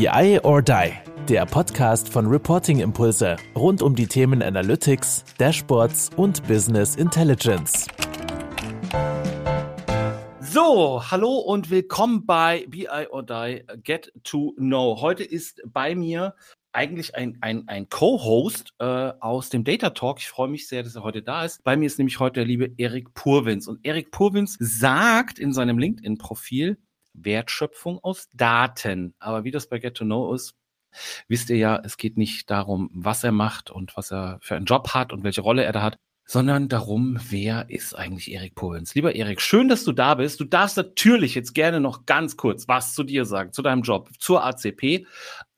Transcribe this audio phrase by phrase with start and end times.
[0.00, 0.92] BI or Die,
[1.28, 7.86] der Podcast von Reporting Impulse rund um die Themen Analytics, Dashboards und Business Intelligence.
[10.40, 15.02] So, hallo und willkommen bei BI or Die Get to Know.
[15.02, 16.34] Heute ist bei mir
[16.72, 20.20] eigentlich ein, ein, ein Co-Host äh, aus dem Data Talk.
[20.20, 21.62] Ich freue mich sehr, dass er heute da ist.
[21.62, 23.68] Bei mir ist nämlich heute der liebe Erik Purwins.
[23.68, 26.78] Und Erik Purwins sagt in seinem LinkedIn-Profil,
[27.14, 29.14] Wertschöpfung aus Daten.
[29.18, 30.54] Aber wie das bei Get to Know ist,
[31.28, 34.66] wisst ihr ja, es geht nicht darum, was er macht und was er für einen
[34.66, 35.98] Job hat und welche Rolle er da hat,
[36.30, 38.94] sondern darum, wer ist eigentlich Erik Pohlens.
[38.94, 40.38] Lieber Erik, schön, dass du da bist.
[40.38, 44.10] Du darfst natürlich jetzt gerne noch ganz kurz was zu dir sagen, zu deinem Job,
[44.18, 45.06] zur ACP.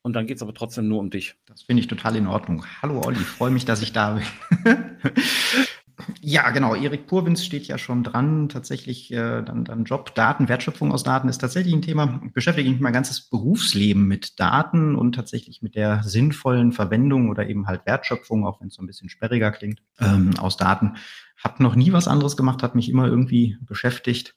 [0.00, 1.37] Und dann geht es aber trotzdem nur um dich.
[1.47, 2.64] Das finde ich total in Ordnung.
[2.80, 4.25] Hallo Olli, freue mich, dass ich da bin.
[6.20, 6.74] Ja, genau.
[6.74, 8.48] Erik Purwins steht ja schon dran.
[8.48, 12.20] Tatsächlich äh, dann, dann Job, Daten, Wertschöpfung aus Daten ist tatsächlich ein Thema.
[12.27, 17.48] Ich beschäftige mich mein ganzes Berufsleben mit Daten und tatsächlich mit der sinnvollen Verwendung oder
[17.48, 20.97] eben halt Wertschöpfung, auch wenn es so ein bisschen sperriger klingt, ähm, aus Daten.
[21.42, 24.36] Hab noch nie was anderes gemacht, hat mich immer irgendwie beschäftigt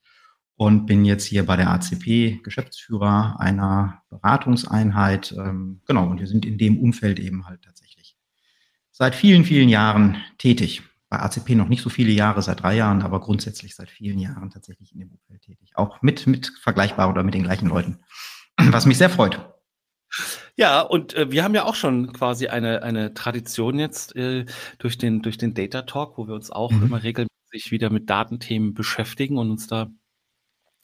[0.55, 5.33] und bin jetzt hier bei der ACP Geschäftsführer einer Beratungseinheit.
[5.37, 8.17] Ähm, genau, und wir sind in dem Umfeld eben halt tatsächlich
[8.91, 10.81] seit vielen, vielen Jahren tätig
[11.15, 14.49] bei ACP noch nicht so viele Jahre, seit drei Jahren, aber grundsätzlich seit vielen Jahren
[14.49, 15.71] tatsächlich in dem Umfeld tätig.
[15.75, 17.99] Auch mit, mit vergleichbar oder mit den gleichen Leuten.
[18.57, 19.39] Was mich sehr freut.
[20.55, 24.45] Ja, und äh, wir haben ja auch schon quasi eine, eine Tradition jetzt äh,
[24.77, 26.83] durch, den, durch den Data Talk, wo wir uns auch mhm.
[26.83, 29.87] immer regelmäßig wieder mit Datenthemen beschäftigen und uns da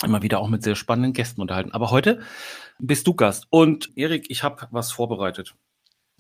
[0.04, 1.72] immer wieder auch mit sehr spannenden Gästen unterhalten.
[1.72, 2.22] Aber heute
[2.80, 3.48] bist du Gast.
[3.50, 5.56] Und Erik, ich habe was vorbereitet.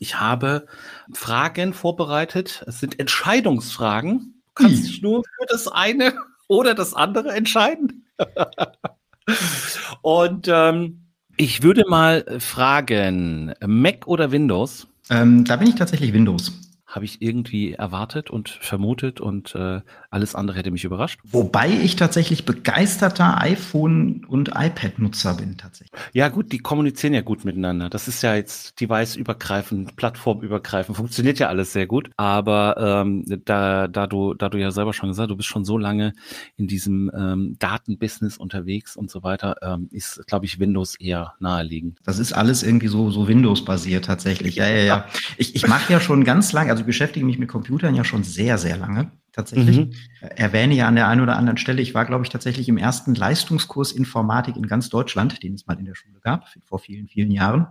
[0.01, 0.65] Ich habe
[1.13, 2.63] Fragen vorbereitet.
[2.65, 4.41] Es sind Entscheidungsfragen.
[4.47, 6.15] Du kannst dich nur für das eine
[6.47, 8.07] oder das andere entscheiden.
[10.01, 11.05] Und ähm,
[11.37, 14.87] ich würde mal fragen, Mac oder Windows?
[15.11, 16.51] Ähm, da bin ich tatsächlich Windows
[16.91, 21.21] habe ich irgendwie erwartet und vermutet und äh, alles andere hätte mich überrascht.
[21.23, 25.97] Wobei ich tatsächlich begeisterter iPhone- und iPad-Nutzer bin tatsächlich.
[26.11, 27.89] Ja gut, die kommunizieren ja gut miteinander.
[27.89, 32.09] Das ist ja jetzt device-übergreifend, plattformübergreifend, funktioniert ja alles sehr gut.
[32.17, 35.77] Aber ähm, da, da, du, da du ja selber schon gesagt, du bist schon so
[35.77, 36.11] lange
[36.57, 41.99] in diesem ähm, Datenbusiness unterwegs und so weiter, ähm, ist, glaube ich, Windows eher naheliegend.
[42.03, 44.55] Das ist alles irgendwie so, so Windows-basiert tatsächlich.
[44.55, 45.05] Ja, ja, ja.
[45.37, 48.23] Ich, ich mache ja schon ganz lange, also also beschäftige mich mit Computern ja schon
[48.23, 49.77] sehr, sehr lange tatsächlich.
[49.77, 49.91] Mhm.
[50.35, 53.15] Erwähne ja an der einen oder anderen Stelle, ich war, glaube ich, tatsächlich im ersten
[53.15, 57.31] Leistungskurs Informatik in ganz Deutschland, den es mal in der Schule gab, vor vielen, vielen
[57.31, 57.67] Jahren.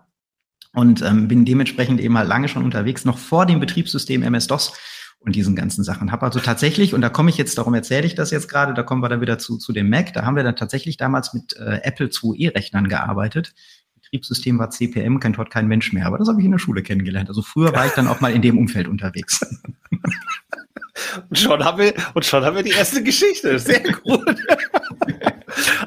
[0.72, 4.72] Und ähm, bin dementsprechend eben mal lange schon unterwegs, noch vor dem Betriebssystem MS-DOS
[5.18, 6.12] und diesen ganzen Sachen.
[6.12, 8.84] Habe also tatsächlich, und da komme ich jetzt, darum erzähle ich das jetzt gerade, da
[8.84, 11.56] kommen wir dann wieder zu, zu dem Mac, da haben wir dann tatsächlich damals mit
[11.56, 13.52] äh, Apple IIe-Rechnern gearbeitet
[14.10, 16.06] Betriebssystem war CPM, kennt heute kein Mensch mehr.
[16.06, 17.28] Aber das habe ich in der Schule kennengelernt.
[17.28, 19.40] Also früher war ich dann auch mal in dem Umfeld unterwegs.
[21.28, 23.58] Und schon haben wir, und schon haben wir die erste Geschichte.
[23.58, 24.36] Sehr gut.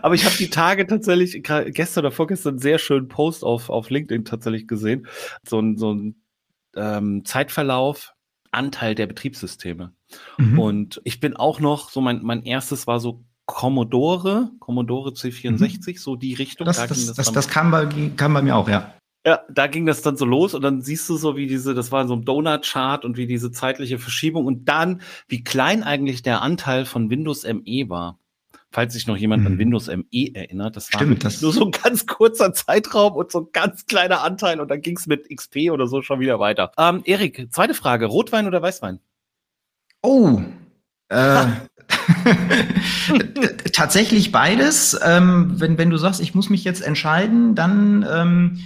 [0.02, 4.26] Aber ich habe die Tage tatsächlich, gestern oder vorgestern, sehr schönen Post auf, auf LinkedIn
[4.26, 5.08] tatsächlich gesehen.
[5.48, 6.16] So ein, so ein
[6.76, 8.14] ähm, Zeitverlauf,
[8.52, 9.94] Anteil der Betriebssysteme.
[10.38, 10.60] Mhm.
[10.60, 15.98] Und ich bin auch noch, so mein, mein erstes war so Commodore, Commodore C64, mhm.
[15.98, 16.66] so die Richtung.
[16.66, 18.94] Das, da das, das, das, das kam, bei, kam bei mir auch, ja.
[19.26, 21.94] Ja, da ging das dann so los und dann siehst du so, wie diese, das
[21.94, 26.42] war so ein Donut-Chart und wie diese zeitliche Verschiebung und dann, wie klein eigentlich der
[26.42, 28.20] Anteil von Windows ME war.
[28.70, 29.48] Falls sich noch jemand mhm.
[29.48, 33.32] an Windows ME erinnert, das Stimmt, war das nur so ein ganz kurzer Zeitraum und
[33.32, 36.40] so ein ganz kleiner Anteil und dann ging es mit XP oder so schon wieder
[36.40, 36.72] weiter.
[36.78, 39.00] Ähm, Erik, zweite Frage, Rotwein oder Weißwein?
[40.02, 40.42] Oh,
[41.08, 41.46] äh,
[43.74, 45.00] Tatsächlich beides.
[45.04, 48.60] Ähm, wenn, wenn du sagst, ich muss mich jetzt entscheiden, dann ähm,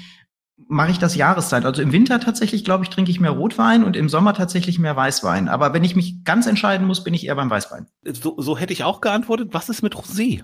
[0.67, 1.65] mache ich das Jahreszeit.
[1.65, 4.95] Also im Winter tatsächlich, glaube ich, trinke ich mehr Rotwein und im Sommer tatsächlich mehr
[4.95, 5.47] Weißwein.
[5.47, 7.87] Aber wenn ich mich ganz entscheiden muss, bin ich eher beim Weißwein.
[8.03, 9.49] So, so hätte ich auch geantwortet.
[9.51, 10.43] Was ist mit Rosé?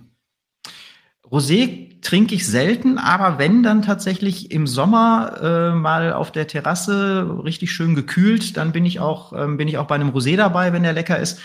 [1.30, 7.40] Rosé trinke ich selten, aber wenn dann tatsächlich im Sommer äh, mal auf der Terrasse
[7.44, 10.74] richtig schön gekühlt, dann bin ich auch ähm, bin ich auch bei einem Rosé dabei,
[10.74, 11.40] wenn der lecker ist.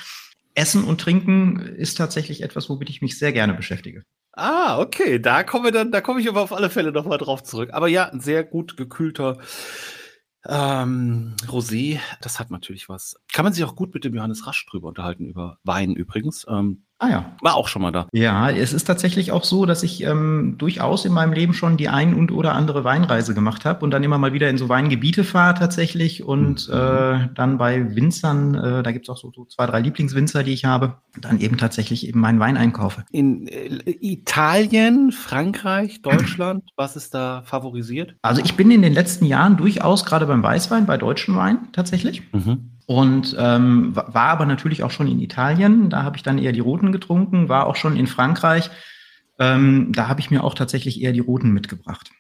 [0.58, 4.04] Essen und Trinken ist tatsächlich etwas, womit ich mich sehr gerne beschäftige.
[4.32, 7.44] Ah, okay, da kommen wir dann, da komme ich aber auf alle Fälle nochmal drauf
[7.44, 7.70] zurück.
[7.72, 9.38] Aber ja, ein sehr gut gekühlter
[10.44, 13.16] ähm, Rosé, das hat natürlich was.
[13.32, 16.44] Kann man sich auch gut mit dem Johannes Rasch drüber unterhalten, über Wein übrigens.
[16.48, 17.32] Ähm, Ah ja.
[17.42, 18.08] War auch schon mal da.
[18.12, 21.88] Ja, es ist tatsächlich auch so, dass ich ähm, durchaus in meinem Leben schon die
[21.88, 25.22] ein und oder andere Weinreise gemacht habe und dann immer mal wieder in so Weingebiete
[25.22, 26.74] fahre tatsächlich und mhm.
[26.74, 30.52] äh, dann bei Winzern, äh, da gibt es auch so, so, zwei, drei Lieblingswinzer, die
[30.52, 33.04] ich habe, dann eben tatsächlich eben meinen Wein einkaufe.
[33.12, 38.16] In äh, Italien, Frankreich, Deutschland, was ist da favorisiert?
[38.22, 42.22] Also ich bin in den letzten Jahren durchaus gerade beim Weißwein, bei deutschen Wein tatsächlich.
[42.32, 42.77] Mhm.
[42.88, 45.90] Und ähm, war aber natürlich auch schon in Italien.
[45.90, 48.70] Da habe ich dann eher die Roten getrunken, war auch schon in Frankreich.
[49.38, 52.10] Ähm, da habe ich mir auch tatsächlich eher die Roten mitgebracht.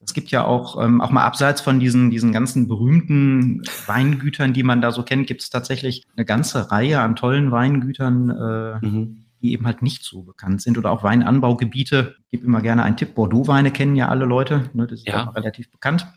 [0.00, 4.64] Es gibt ja auch, ähm, auch mal abseits von diesen, diesen ganzen berühmten Weingütern, die
[4.64, 9.24] man da so kennt, gibt es tatsächlich eine ganze Reihe an tollen Weingütern, äh, mhm.
[9.40, 10.78] die eben halt nicht so bekannt sind.
[10.78, 12.16] Oder auch Weinanbaugebiete.
[12.24, 13.14] Ich gebe immer gerne einen Tipp.
[13.14, 14.68] Bordeaux-Weine kennen ja alle Leute.
[14.72, 15.30] Ne, das ist ja.
[15.30, 16.08] relativ bekannt.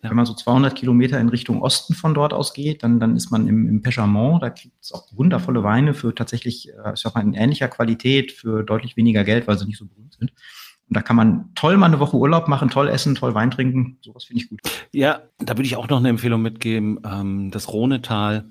[0.00, 3.30] Wenn man so 200 Kilometer in Richtung Osten von dort aus geht, dann, dann ist
[3.30, 4.42] man im, im Pechamont.
[4.42, 8.30] Da gibt es auch wundervolle Weine für tatsächlich, äh, ich sag mal, in ähnlicher Qualität,
[8.30, 10.30] für deutlich weniger Geld, weil sie nicht so berühmt sind.
[10.88, 13.98] Und da kann man toll mal eine Woche Urlaub machen, toll essen, toll Wein trinken.
[14.00, 14.60] Sowas finde ich gut.
[14.92, 17.00] Ja, da würde ich auch noch eine Empfehlung mitgeben.
[17.04, 18.48] Ähm, das Rhonetal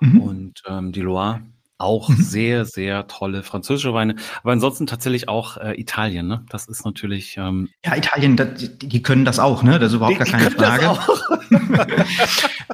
[0.00, 0.20] mhm.
[0.20, 1.40] und ähm, die Loire
[1.82, 2.16] auch mhm.
[2.16, 4.16] sehr, sehr tolle französische Weine.
[4.42, 6.44] Aber ansonsten tatsächlich auch äh, Italien, ne?
[6.48, 7.36] Das ist natürlich.
[7.36, 9.78] Ähm, ja, Italien, das, die, die, können das auch, ne?
[9.78, 10.98] Das ist überhaupt die, gar keine Frage.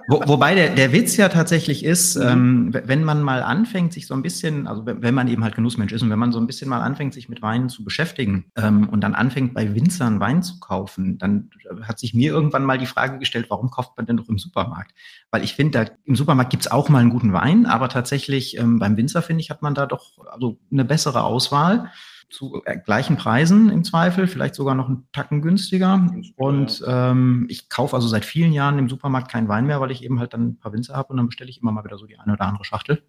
[0.08, 2.22] Wo, wobei der, der Witz ja tatsächlich ist, mhm.
[2.22, 5.92] ähm, wenn man mal anfängt, sich so ein bisschen, also wenn man eben halt Genussmensch
[5.92, 8.88] ist und wenn man so ein bisschen mal anfängt, sich mit Weinen zu beschäftigen ähm,
[8.88, 11.50] und dann anfängt, bei Winzern Wein zu kaufen, dann
[11.82, 14.92] hat sich mir irgendwann mal die Frage gestellt, warum kauft man denn doch im Supermarkt?
[15.30, 18.96] Weil ich finde, im Supermarkt gibt's auch mal einen guten Wein, aber tatsächlich ähm, beim
[18.96, 21.90] Winzer, finde ich, hat man da doch also eine bessere Auswahl
[22.30, 26.10] zu äh, gleichen Preisen im Zweifel, vielleicht sogar noch einen Tacken günstiger.
[26.36, 30.02] Und ähm, ich kaufe also seit vielen Jahren im Supermarkt keinen Wein mehr, weil ich
[30.04, 32.06] eben halt dann ein paar Winzer habe und dann bestelle ich immer mal wieder so
[32.06, 33.02] die eine oder andere Schachtel.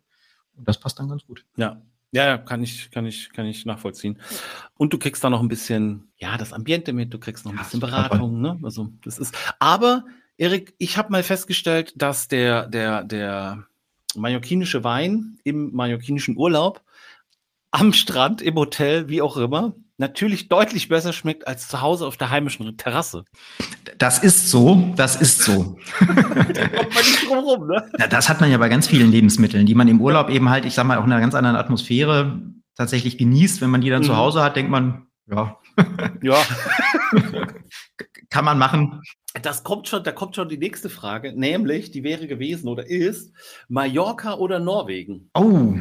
[0.56, 1.46] Und das passt dann ganz gut.
[1.56, 1.82] Ja.
[2.12, 4.18] Ja, kann ich, kann ich, kann ich nachvollziehen.
[4.78, 7.58] Und du kriegst da noch ein bisschen, ja, das Ambiente mit, du kriegst noch ein
[7.58, 8.60] ja, bisschen Beratung, ne?
[8.64, 10.06] Also, das ist, aber,
[10.36, 13.66] Erik, ich habe mal festgestellt, dass der, der, der
[14.16, 16.82] mallorquinische Wein im mallorquinischen Urlaub
[17.72, 22.18] am Strand, im Hotel, wie auch immer, natürlich deutlich besser schmeckt als zu Hause auf
[22.18, 23.26] der heimischen Terrasse.
[23.98, 25.78] Das ist so, das ist so.
[26.00, 27.92] da kommt man nicht drum rum, ne?
[28.00, 30.66] Ja, das hat man ja bei ganz vielen Lebensmitteln, die man im Urlaub eben halt,
[30.66, 32.42] ich sag mal, auch in einer ganz anderen Atmosphäre
[32.76, 33.62] tatsächlich genießt.
[33.62, 34.08] Wenn man die dann mhm.
[34.08, 35.60] zu Hause hat, denkt man, ja.
[36.24, 36.38] ja.
[38.30, 39.02] Kann man machen.
[39.42, 43.32] Das kommt schon, da kommt schon die nächste Frage, nämlich, die wäre gewesen oder ist
[43.68, 45.30] Mallorca oder Norwegen?
[45.34, 45.74] Oh,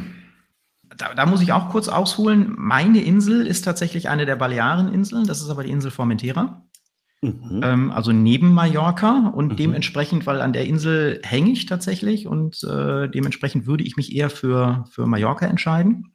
[0.97, 2.53] da, da, muss ich auch kurz ausholen.
[2.57, 5.27] Meine Insel ist tatsächlich eine der Baleareninseln.
[5.27, 6.65] Das ist aber die Insel Formentera.
[7.21, 7.61] Mhm.
[7.63, 9.55] Ähm, also neben Mallorca und mhm.
[9.57, 14.29] dementsprechend, weil an der Insel hänge ich tatsächlich und äh, dementsprechend würde ich mich eher
[14.29, 16.13] für, für Mallorca entscheiden.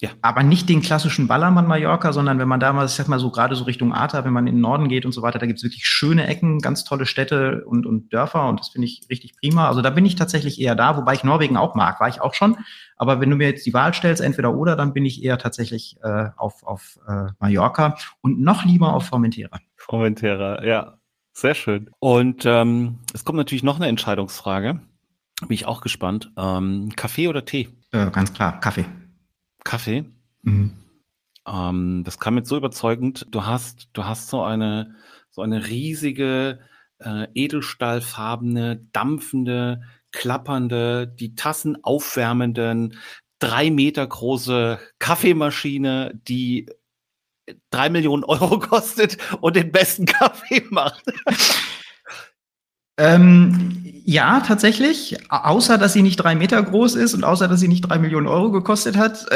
[0.00, 0.10] Ja.
[0.22, 3.56] Aber nicht den klassischen Ballermann Mallorca, sondern wenn man damals, ich sag mal so gerade
[3.56, 5.64] so Richtung Arta, wenn man in den Norden geht und so weiter, da gibt es
[5.64, 9.66] wirklich schöne Ecken, ganz tolle Städte und, und Dörfer und das finde ich richtig prima.
[9.66, 12.34] Also da bin ich tatsächlich eher da, wobei ich Norwegen auch mag, war ich auch
[12.34, 12.58] schon.
[12.96, 15.96] Aber wenn du mir jetzt die Wahl stellst, entweder oder, dann bin ich eher tatsächlich
[16.02, 19.58] äh, auf, auf äh, Mallorca und noch lieber auf Formentera.
[19.76, 20.98] Formentera, ja.
[21.32, 21.88] Sehr schön.
[22.00, 24.80] Und ähm, es kommt natürlich noch eine Entscheidungsfrage.
[25.40, 26.32] Bin ich auch gespannt.
[26.36, 27.68] Ähm, Kaffee oder Tee?
[27.92, 28.86] Äh, ganz klar, Kaffee.
[29.68, 30.06] Kaffee.
[30.42, 30.72] Mhm.
[31.46, 33.26] Ähm, das kam jetzt so überzeugend.
[33.30, 34.94] Du hast, du hast so eine,
[35.28, 36.60] so eine riesige,
[37.00, 42.98] äh, edelstahlfarbene, dampfende, klappernde, die Tassen aufwärmenden,
[43.40, 46.70] drei Meter große Kaffeemaschine, die
[47.70, 51.04] drei Millionen Euro kostet und den besten Kaffee macht.
[52.98, 55.16] Ähm, ja, tatsächlich.
[55.30, 58.26] Außer, dass sie nicht drei Meter groß ist und außer, dass sie nicht drei Millionen
[58.26, 59.26] Euro gekostet hat.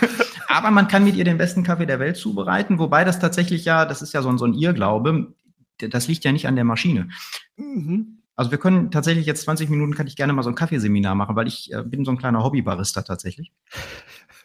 [0.48, 2.78] Aber man kann mit ihr den besten Kaffee der Welt zubereiten.
[2.78, 5.34] Wobei das tatsächlich ja, das ist ja so ein, so ein Irrglaube.
[5.78, 7.08] Das liegt ja nicht an der Maschine.
[7.56, 8.18] Mhm.
[8.34, 11.36] Also wir können tatsächlich jetzt 20 Minuten, kann ich gerne mal so ein Kaffeeseminar machen,
[11.36, 13.52] weil ich äh, bin so ein kleiner Hobbybarista tatsächlich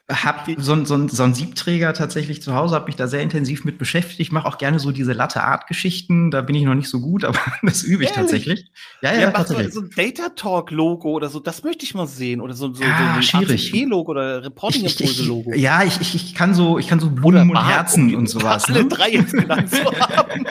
[0.10, 3.78] habe so, so, so einen Siebträger tatsächlich zu Hause, habe mich da sehr intensiv mit
[3.78, 4.22] beschäftigt.
[4.22, 6.32] Ich mache auch gerne so diese Latte-Art-Geschichten.
[6.32, 8.16] Da bin ich noch nicht so gut, aber das übe ich Ehrlich?
[8.16, 8.72] tatsächlich.
[9.02, 9.74] Ja, ja, ja tatsächlich.
[9.74, 12.40] So, so ein Data Talk-Logo oder so, das möchte ich mal sehen.
[12.40, 15.54] Oder so, so, ja, so ein logo oder Reporting-Impulse-Logo.
[15.56, 18.66] Ja, ich, ich, ich kann so, ich kann so Blumen und Herzen und sowas.
[18.66, 18.90] Alle ne?
[18.90, 20.46] drei jetzt genannt zu haben.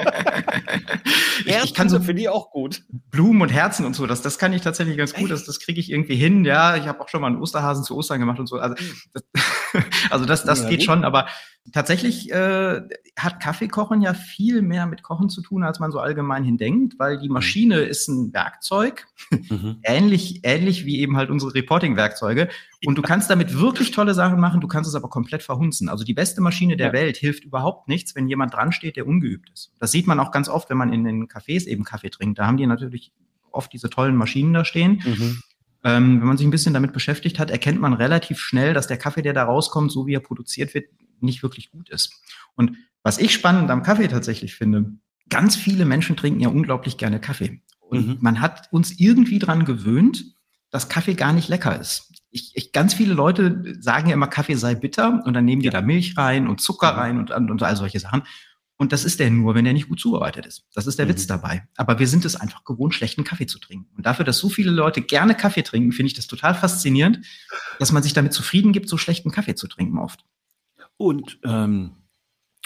[1.46, 2.82] ich, ich kann so finde ich auch gut.
[3.10, 5.30] Blumen und Herzen und so, das, das kann ich tatsächlich ganz gut.
[5.30, 6.44] Das, das kriege ich irgendwie hin.
[6.44, 8.56] Ja, ich habe auch schon mal einen Osterhasen zu Ostern gemacht und so.
[8.56, 8.92] Also, hm.
[9.14, 9.45] das,
[10.10, 10.86] also das, das ja, geht gut.
[10.86, 11.26] schon, aber
[11.72, 12.80] Tatsächlich äh,
[13.18, 16.98] hat Kaffeekochen ja viel mehr mit Kochen zu tun, als man so allgemein hin denkt,
[16.98, 17.34] weil die mhm.
[17.34, 19.78] Maschine ist ein Werkzeug, mhm.
[19.82, 22.48] ähnlich, ähnlich wie eben halt unsere Reporting-Werkzeuge.
[22.84, 25.88] Und du kannst damit wirklich tolle Sachen machen, du kannst es aber komplett verhunzen.
[25.88, 26.92] Also die beste Maschine der ja.
[26.92, 29.72] Welt hilft überhaupt nichts, wenn jemand dran steht, der ungeübt ist.
[29.80, 32.38] Das sieht man auch ganz oft, wenn man in den Cafés eben Kaffee trinkt.
[32.38, 33.12] Da haben die natürlich
[33.50, 35.02] oft diese tollen Maschinen da stehen.
[35.04, 35.42] Mhm.
[35.85, 38.97] Ähm, wenn man sich ein bisschen damit beschäftigt hat, erkennt man relativ schnell, dass der
[38.97, 40.87] Kaffee, der da rauskommt, so wie er produziert wird,
[41.21, 42.12] nicht wirklich gut ist.
[42.54, 44.92] Und was ich spannend am Kaffee tatsächlich finde,
[45.28, 47.61] ganz viele Menschen trinken ja unglaublich gerne Kaffee.
[47.80, 48.16] Und mhm.
[48.21, 50.25] man hat uns irgendwie dran gewöhnt,
[50.71, 52.12] dass Kaffee gar nicht lecker ist.
[52.30, 55.71] Ich, ich, ganz viele Leute sagen ja immer, Kaffee sei bitter und dann nehmen die
[55.71, 56.99] da Milch rein und Zucker mhm.
[56.99, 58.25] rein und, und all solche Sachen.
[58.78, 60.66] Und das ist der nur, wenn der nicht gut zubereitet ist.
[60.75, 61.11] Das ist der mhm.
[61.11, 61.66] Witz dabei.
[61.76, 63.88] Aber wir sind es einfach gewohnt, schlechten Kaffee zu trinken.
[63.97, 67.25] Und dafür, dass so viele Leute gerne Kaffee trinken, finde ich das total faszinierend,
[67.78, 70.25] dass man sich damit zufrieden gibt, so schlechten Kaffee zu trinken oft.
[70.99, 71.92] Und, ähm,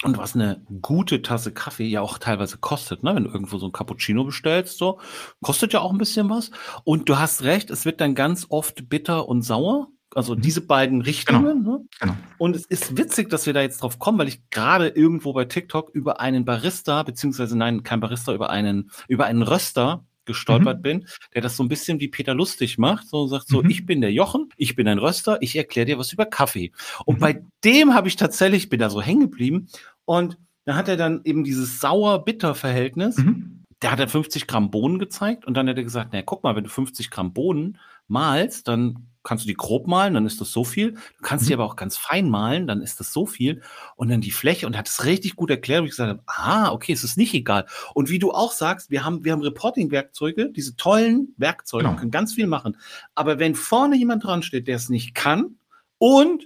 [0.03, 3.15] und was eine gute Tasse Kaffee ja auch teilweise kostet, ne?
[3.15, 4.99] wenn du irgendwo so ein Cappuccino bestellst, so,
[5.43, 6.51] kostet ja auch ein bisschen was.
[6.85, 9.89] Und du hast recht, es wird dann ganz oft bitter und sauer.
[10.15, 10.41] Also mhm.
[10.41, 11.65] diese beiden Richtungen.
[11.65, 11.79] Genau.
[11.79, 11.85] Ne?
[12.01, 12.17] genau.
[12.39, 15.45] Und es ist witzig, dass wir da jetzt drauf kommen, weil ich gerade irgendwo bei
[15.45, 20.83] TikTok über einen Barista, beziehungsweise nein, kein Barista, über einen, über einen Röster gestolpert mhm.
[20.83, 23.71] bin, der das so ein bisschen wie Peter Lustig macht, so sagt so, mhm.
[23.71, 26.73] ich bin der Jochen, ich bin ein Röster, ich erkläre dir was über Kaffee.
[27.05, 27.21] Und mhm.
[27.21, 29.69] bei dem habe ich tatsächlich, bin da so hängen geblieben
[30.05, 33.65] und da hat er dann eben dieses sauer-bitter-Verhältnis, mhm.
[33.81, 36.55] da hat er 50 Gramm Bohnen gezeigt und dann hat er gesagt, na guck mal,
[36.55, 40.51] wenn du 50 Gramm Bohnen malst, dann kannst du die grob malen, dann ist das
[40.51, 40.93] so viel.
[40.93, 41.49] Du kannst mhm.
[41.49, 43.63] die aber auch ganz fein malen, dann ist das so viel.
[43.97, 46.73] Und dann die Fläche und hat es richtig gut erklärt, wo ich gesagt habe, ah,
[46.73, 47.67] okay, es ist nicht egal.
[47.95, 51.97] Und wie du auch sagst, wir haben, wir haben Reporting-Werkzeuge, diese tollen Werkzeuge, genau.
[51.97, 52.77] können ganz viel machen.
[53.15, 55.59] Aber wenn vorne jemand dran steht, der es nicht kann
[55.99, 56.45] und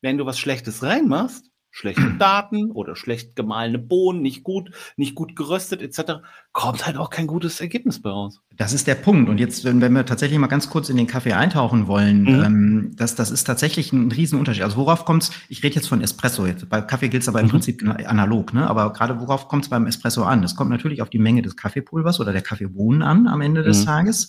[0.00, 5.34] wenn du was Schlechtes reinmachst, schlechte Daten oder schlecht gemahlene Bohnen, nicht gut, nicht gut
[5.34, 8.40] geröstet etc., kommt halt auch kein gutes Ergebnis bei raus.
[8.56, 9.30] Das ist der Punkt.
[9.30, 12.44] Und jetzt, wenn, wir tatsächlich mal ganz kurz in den Kaffee eintauchen wollen, mhm.
[12.44, 14.62] ähm, das, das ist tatsächlich ein Riesenunterschied.
[14.62, 17.40] Also worauf kommt es, ich rede jetzt von Espresso, jetzt, bei Kaffee gilt es aber
[17.40, 17.50] im mhm.
[17.50, 18.68] Prinzip analog, ne?
[18.68, 20.44] aber gerade worauf kommt es beim Espresso an?
[20.44, 23.80] Es kommt natürlich auf die Menge des Kaffeepulvers oder der Kaffeebohnen an am Ende des
[23.80, 23.86] mhm.
[23.86, 24.28] Tages.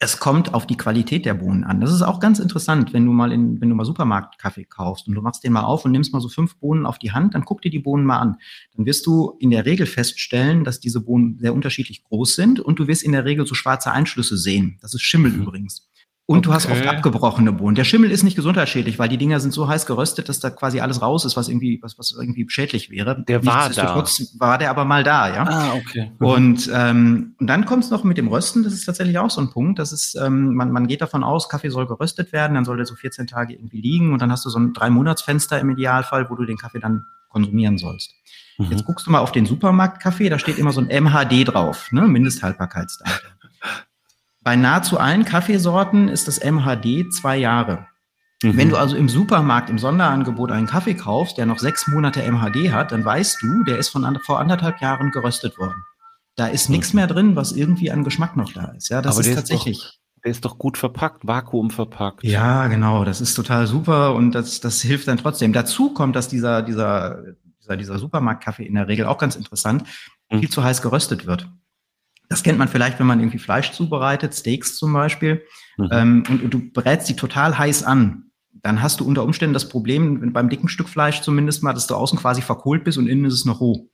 [0.00, 1.80] Es kommt auf die Qualität der Bohnen an.
[1.80, 5.14] Das ist auch ganz interessant, wenn du mal in, wenn du mal Supermarktkaffee kaufst und
[5.14, 7.44] du machst den mal auf und nimmst mal so fünf Bohnen auf die Hand, dann
[7.44, 8.36] guck dir die Bohnen mal an.
[8.76, 12.78] Dann wirst du in der Regel feststellen, dass diese Bohnen sehr unterschiedlich groß sind und
[12.78, 14.78] du wirst in der Regel so schwarze Einschlüsse sehen.
[14.82, 15.42] Das ist Schimmel mhm.
[15.42, 15.87] übrigens.
[16.30, 16.48] Und okay.
[16.48, 17.74] du hast oft abgebrochene Bohnen.
[17.74, 20.78] Der Schimmel ist nicht gesundheitsschädlich, weil die Dinger sind so heiß geröstet, dass da quasi
[20.78, 23.24] alles raus ist, was irgendwie, was, was irgendwie schädlich wäre.
[23.26, 24.04] Der war da.
[24.38, 25.44] war der aber mal da, ja.
[25.48, 26.12] Ah, okay.
[26.18, 26.26] Mhm.
[26.26, 29.40] Und, ähm, und dann kommt es noch mit dem Rösten, das ist tatsächlich auch so
[29.40, 29.78] ein Punkt.
[29.78, 32.84] Das ist, ähm, man, man geht davon aus, Kaffee soll geröstet werden, dann soll der
[32.84, 36.34] so 14 Tage irgendwie liegen und dann hast du so ein Drei-Monats-Fenster im Idealfall, wo
[36.34, 38.12] du den Kaffee dann konsumieren sollst.
[38.58, 38.66] Mhm.
[38.70, 42.02] Jetzt guckst du mal auf den Supermarktkaffee, da steht immer so ein MHD drauf, ne?
[42.02, 43.30] Mindesthaltbarkeitsdatum.
[44.48, 47.86] Bei nahezu allen Kaffeesorten ist das MHD zwei Jahre.
[48.42, 48.56] Mhm.
[48.56, 52.72] Wenn du also im Supermarkt im Sonderangebot einen Kaffee kaufst, der noch sechs Monate MHD
[52.72, 55.84] hat, dann weißt du, der ist von an, vor anderthalb Jahren geröstet worden.
[56.34, 56.76] Da ist mhm.
[56.76, 58.88] nichts mehr drin, was irgendwie an Geschmack noch da ist.
[58.88, 59.80] Ja, das Aber ist tatsächlich.
[59.80, 62.24] Ist der ist doch gut verpackt, Vakuum verpackt.
[62.24, 63.04] Ja, genau.
[63.04, 65.52] Das ist total super und das, das hilft dann trotzdem.
[65.52, 67.22] Dazu kommt, dass dieser, dieser,
[67.60, 69.84] dieser, dieser Supermarktkaffee in der Regel auch ganz interessant
[70.30, 70.38] mhm.
[70.38, 71.50] viel zu heiß geröstet wird.
[72.28, 75.42] Das kennt man vielleicht, wenn man irgendwie Fleisch zubereitet, Steaks zum Beispiel,
[75.78, 75.88] mhm.
[75.90, 78.24] ähm, und, du brätst die total heiß an.
[78.52, 81.94] Dann hast du unter Umständen das Problem, beim dicken Stück Fleisch zumindest mal, dass du
[81.94, 83.88] außen quasi verkohlt bist und innen ist es noch roh.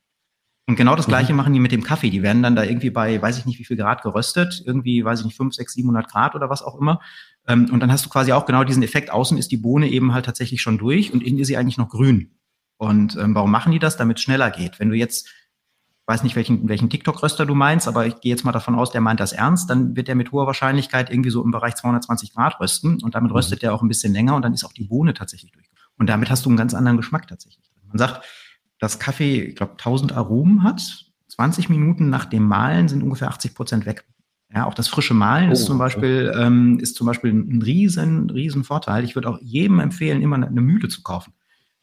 [0.67, 1.37] Und genau das Gleiche mhm.
[1.37, 2.09] machen die mit dem Kaffee.
[2.09, 5.19] Die werden dann da irgendwie bei, weiß ich nicht, wie viel Grad geröstet, irgendwie, weiß
[5.19, 7.01] ich nicht, 5, 6, 700 Grad oder was auch immer.
[7.47, 9.11] Ähm, und dann hast du quasi auch genau diesen Effekt.
[9.11, 11.89] Außen ist die Bohne eben halt tatsächlich schon durch und innen ist sie eigentlich noch
[11.89, 12.31] grün.
[12.77, 13.95] Und ähm, warum machen die das?
[13.95, 14.79] Damit es schneller geht.
[14.79, 15.29] Wenn du jetzt
[16.07, 19.01] weiß nicht, welchen, welchen TikTok-Röster du meinst, aber ich gehe jetzt mal davon aus, der
[19.01, 22.59] meint das ernst, dann wird er mit hoher Wahrscheinlichkeit irgendwie so im Bereich 220 Grad
[22.59, 23.37] rösten und damit mhm.
[23.37, 25.65] röstet er auch ein bisschen länger und dann ist auch die Bohne tatsächlich durch.
[25.97, 27.65] Und damit hast du einen ganz anderen Geschmack tatsächlich.
[27.87, 28.23] Man sagt,
[28.79, 31.05] dass Kaffee, ich glaube, 1000 Aromen hat.
[31.29, 34.05] 20 Minuten nach dem Mahlen sind ungefähr 80 Prozent weg.
[34.53, 36.45] Ja, auch das frische Mahlen oh, ist zum Beispiel, okay.
[36.45, 39.03] ähm, ist zum Beispiel ein riesen, riesen Vorteil.
[39.03, 41.33] Ich würde auch jedem empfehlen, immer eine Mühle zu kaufen.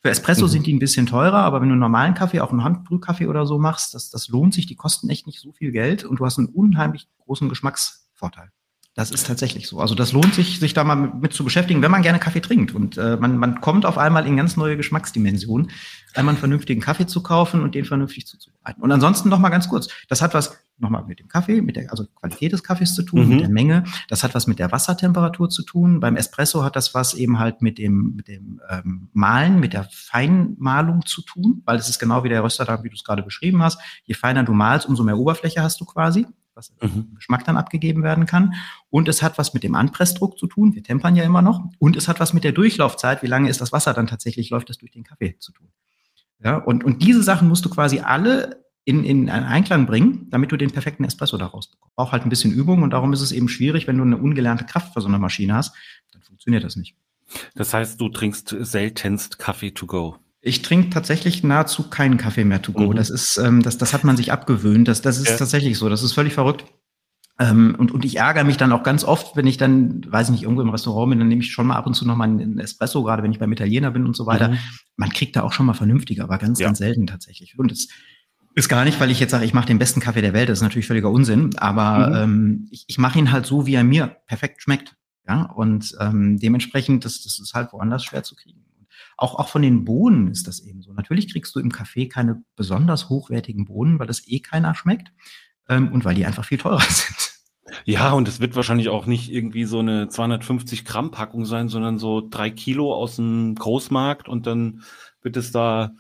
[0.03, 0.51] Für Espresso mhm.
[0.51, 3.47] sind die ein bisschen teurer, aber wenn du einen normalen Kaffee, auch einen Handbrühkaffee oder
[3.47, 6.27] so machst, das, das lohnt sich, die kosten echt nicht so viel Geld und du
[6.27, 8.51] hast einen unheimlich großen Geschmacksvorteil.
[8.95, 9.81] Das ist tatsächlich so.
[9.81, 12.75] Also das lohnt sich, sich da mal mit, zu beschäftigen, wenn man gerne Kaffee trinkt.
[12.75, 15.71] Und äh, man, man kommt auf einmal in ganz neue Geschmacksdimensionen,
[16.15, 18.83] einmal einen vernünftigen Kaffee zu kaufen und den vernünftig zuzubereiten.
[18.83, 21.91] Und ansonsten noch mal ganz kurz, das hat was nochmal mit dem Kaffee, mit der
[21.91, 23.29] also Qualität des Kaffees zu tun, Mhm.
[23.31, 23.85] mit der Menge.
[24.09, 26.01] Das hat was mit der Wassertemperatur zu tun.
[26.01, 29.89] Beim Espresso hat das was eben halt mit dem, mit dem ähm, Mahlen, mit der
[29.91, 33.23] Feinmalung zu tun, weil es ist genau wie der Röster da, wie du es gerade
[33.23, 33.79] beschrieben hast.
[34.05, 37.15] Je feiner du malst, umso mehr Oberfläche hast du quasi, was Mhm.
[37.15, 38.55] Geschmack dann abgegeben werden kann.
[38.91, 40.75] Und es hat was mit dem Anpressdruck zu tun.
[40.75, 41.65] Wir tempern ja immer noch.
[41.79, 44.69] Und es hat was mit der Durchlaufzeit, wie lange ist das Wasser dann tatsächlich, läuft
[44.69, 45.69] das durch den Kaffee zu tun.
[46.43, 50.51] Ja, und, und diese Sachen musst du quasi alle in, in einen Einklang bringen, damit
[50.51, 51.95] du den perfekten Espresso daraus bekommst.
[51.95, 54.65] Braucht halt ein bisschen Übung und darum ist es eben schwierig, wenn du eine ungelernte
[54.65, 55.75] Kraft für so eine Maschine hast,
[56.11, 56.97] dann funktioniert das nicht.
[57.55, 60.17] Das heißt, du trinkst seltenst Kaffee to go.
[60.45, 62.89] Ich trinke tatsächlich nahezu keinen Kaffee mehr to go.
[62.91, 62.97] Mhm.
[62.97, 64.89] Das ist, ähm, das, das hat man sich abgewöhnt.
[64.89, 65.37] Das, das ist Ja.
[65.37, 65.89] tatsächlich so.
[65.89, 66.65] Das ist völlig verrückt.
[67.39, 70.33] Ähm, und, und ich ärgere mich dann auch ganz oft, wenn ich dann, weiß ich
[70.33, 72.25] nicht, irgendwo im Restaurant bin, dann nehme ich schon mal ab und zu noch mal
[72.25, 74.49] einen Espresso, gerade wenn ich beim Italiener bin und so weiter.
[74.49, 74.59] Mhm.
[74.97, 76.67] Man kriegt da auch schon mal vernünftiger, aber ganz, Ja.
[76.67, 77.57] ganz selten tatsächlich.
[77.59, 77.89] Und es
[78.55, 80.49] ist gar nicht, weil ich jetzt sage, ich mache den besten Kaffee der Welt.
[80.49, 81.57] Das ist natürlich völliger Unsinn.
[81.57, 82.17] Aber Mhm.
[82.17, 84.95] ähm, ich, ich mache ihn halt so, wie er mir perfekt schmeckt.
[85.27, 88.62] Ja, und ähm, dementsprechend, das, das ist halt woanders schwer zu kriegen.
[89.23, 90.93] Auch, auch von den Bohnen ist das eben so.
[90.93, 95.13] Natürlich kriegst du im Kaffee keine besonders hochwertigen Bohnen, weil das eh keiner schmeckt
[95.69, 97.33] ähm, und weil die einfach viel teurer sind.
[97.85, 101.99] Ja, und es wird wahrscheinlich auch nicht irgendwie so eine 250 Gramm Packung sein, sondern
[101.99, 104.83] so drei Kilo aus dem Großmarkt und dann
[105.23, 105.93] wird es da,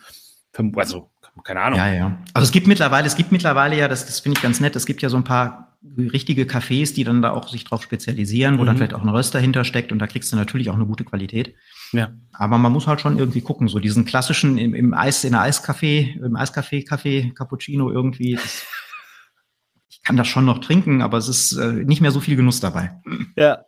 [0.75, 1.11] also
[1.45, 1.79] keine Ahnung.
[1.79, 2.19] Ja, ja.
[2.35, 4.85] Also es gibt mittlerweile, es gibt mittlerweile ja, das, das finde ich ganz nett, es
[4.85, 8.65] gibt ja so ein paar richtige Cafés, die dann da auch sich drauf spezialisieren, wo
[8.65, 8.79] dann Mhm.
[8.79, 11.55] vielleicht auch ein Röster hintersteckt und da kriegst du natürlich auch eine gute Qualität.
[11.93, 12.13] Ja.
[12.33, 15.43] Aber man muss halt schon irgendwie gucken, so diesen klassischen im, im Eis, in der
[15.43, 18.35] Eiskaffee, im Eiskaffee, Kaffee, Cappuccino irgendwie.
[18.37, 18.65] Das,
[19.89, 22.61] ich kann das schon noch trinken, aber es ist äh, nicht mehr so viel Genuss
[22.61, 23.01] dabei.
[23.37, 23.65] Ja.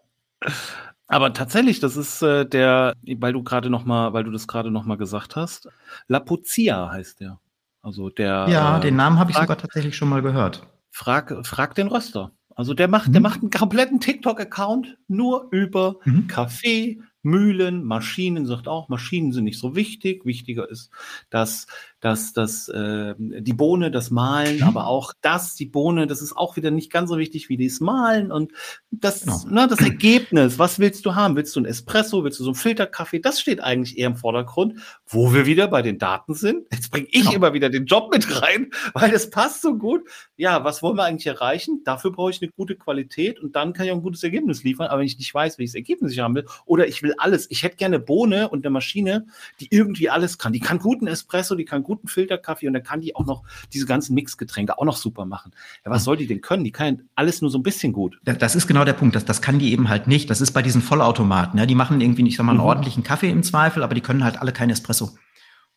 [1.06, 4.71] Aber tatsächlich, das ist äh, der, weil du gerade noch mal, weil du das gerade
[4.71, 5.68] noch mal gesagt hast,
[6.09, 7.40] Lapuzia heißt der.
[7.83, 8.47] Also der.
[8.49, 10.66] Ja, äh, den Namen habe ich sogar tatsächlich schon mal gehört.
[10.97, 12.31] Frag, frag den Röster.
[12.55, 13.13] Also der macht, Mhm.
[13.15, 16.29] der macht einen kompletten TikTok-Account nur über Mhm.
[16.29, 20.25] Kaffee, Mühlen, Maschinen, sagt auch, Maschinen sind nicht so wichtig.
[20.25, 20.91] Wichtiger ist,
[21.31, 21.67] dass,
[22.04, 24.62] dass, dass äh, die Bohne, das Mahlen, Mhm.
[24.64, 27.80] aber auch das, die Bohne, das ist auch wieder nicht ganz so wichtig wie das
[27.80, 28.52] Mahlen und
[28.90, 29.40] das, Genau.
[29.49, 30.58] ne, das Ergebnis.
[30.58, 31.34] Was willst du haben?
[31.34, 32.23] Willst du ein Espresso?
[32.23, 33.20] Willst du so einen Filterkaffee?
[33.20, 36.66] Das steht eigentlich eher im Vordergrund, wo wir wieder bei den Daten sind.
[36.70, 37.32] Jetzt bringe ich Genau.
[37.37, 40.02] immer wieder den Job mit rein, weil das passt so gut.
[40.37, 41.80] Ja, was wollen wir eigentlich erreichen?
[41.87, 44.88] Dafür brauche ich eine gute Qualität und dann kann ich auch ein gutes Ergebnis liefern.
[44.88, 47.62] Aber wenn ich nicht weiß, welches Ergebnis ich haben will, oder ich will alles, ich
[47.62, 49.26] hätte gerne Bohne und eine Maschine,
[49.61, 50.52] die irgendwie alles kann.
[50.52, 53.87] Die kann guten Espresso, die kann guten Filterkaffee und dann kann die auch noch diese
[53.87, 55.53] ganzen Mixgetränke auch noch super machen.
[55.85, 56.65] Ja, was soll die denn können?
[56.65, 58.19] Die kann alles nur so ein bisschen gut.
[58.25, 59.15] Da- Das ist genau der Punkt.
[59.17, 60.28] Das, das kann die eben halt nicht.
[60.30, 61.59] Das ist bei diesen Vollautomaten.
[61.59, 62.67] Ja, die machen irgendwie, ich sag mal, einen Mhm.
[62.67, 65.11] ordentlichen Kaffee im Zweifel, aber die können halt alle kein Espresso.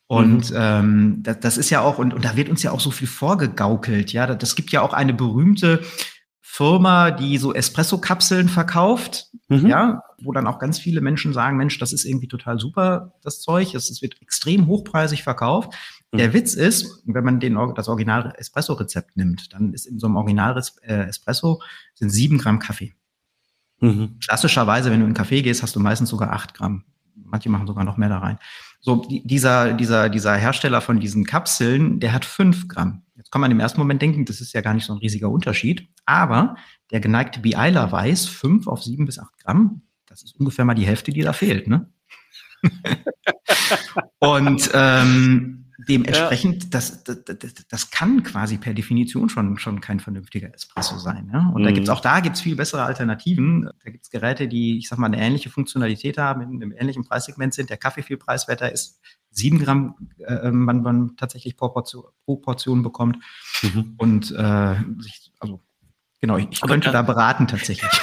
[0.09, 2.91] Und ähm, das, das ist ja auch, und, und da wird uns ja auch so
[2.91, 4.13] viel vorgegaukelt.
[4.13, 5.81] Ja, das gibt ja auch eine berühmte
[6.41, 9.27] Firma, die so Espresso-Kapseln verkauft.
[9.49, 9.67] Mhm.
[9.67, 13.41] Ja, wo dann auch ganz viele Menschen sagen, Mensch, das ist irgendwie total super, das
[13.41, 13.75] Zeug.
[13.75, 15.73] Es, es wird extrem hochpreisig verkauft.
[16.13, 16.33] Der Mhm.
[16.33, 20.57] Witz ist, wenn man den, das Original Espresso-Rezept nimmt, dann ist in so einem Original
[20.83, 21.61] äh, Espresso
[21.95, 22.93] sind sieben Gramm Kaffee.
[23.81, 24.17] Mhm.
[24.23, 26.83] Klassischerweise, wenn du in einen Kaffee gehst, hast du meistens sogar acht Gramm.
[27.15, 28.39] Manche machen sogar noch mehr da rein.
[28.79, 33.03] So, die, dieser, dieser, dieser Hersteller von diesen Kapseln, der hat fünf Gramm.
[33.15, 35.29] Jetzt kann man im ersten Moment denken, das ist ja gar nicht so ein riesiger
[35.29, 35.89] Unterschied.
[36.05, 36.55] Aber
[36.91, 40.85] der geneigte Beeiler weiß, fünf auf sieben bis acht Gramm, das ist ungefähr mal die
[40.85, 41.89] Hälfte, die da fehlt, ne?
[44.19, 45.56] Und ähm,
[45.87, 51.27] dementsprechend, das, das, das, das kann quasi per Definition schon, schon kein vernünftiger Espresso sein.
[51.31, 51.51] Ne?
[51.53, 51.75] Und da Mhm.
[51.75, 53.69] gibt's auch da gibt's viel bessere Alternativen.
[53.83, 57.53] Da gibt's Geräte, die, ich sag mal, eine ähnliche Funktionalität haben, in einem ähnlichen Preissegment
[57.53, 57.69] sind.
[57.69, 58.99] Der Kaffee viel preiswerter ist.
[59.29, 59.95] Sieben Gramm
[60.25, 63.17] äh, man, man tatsächlich pro Portion, pro Portion bekommt.
[63.61, 63.93] Mhm.
[63.97, 65.61] Und äh, sich, also
[66.21, 67.89] genau, ich, ich könnte da- beraten tatsächlich.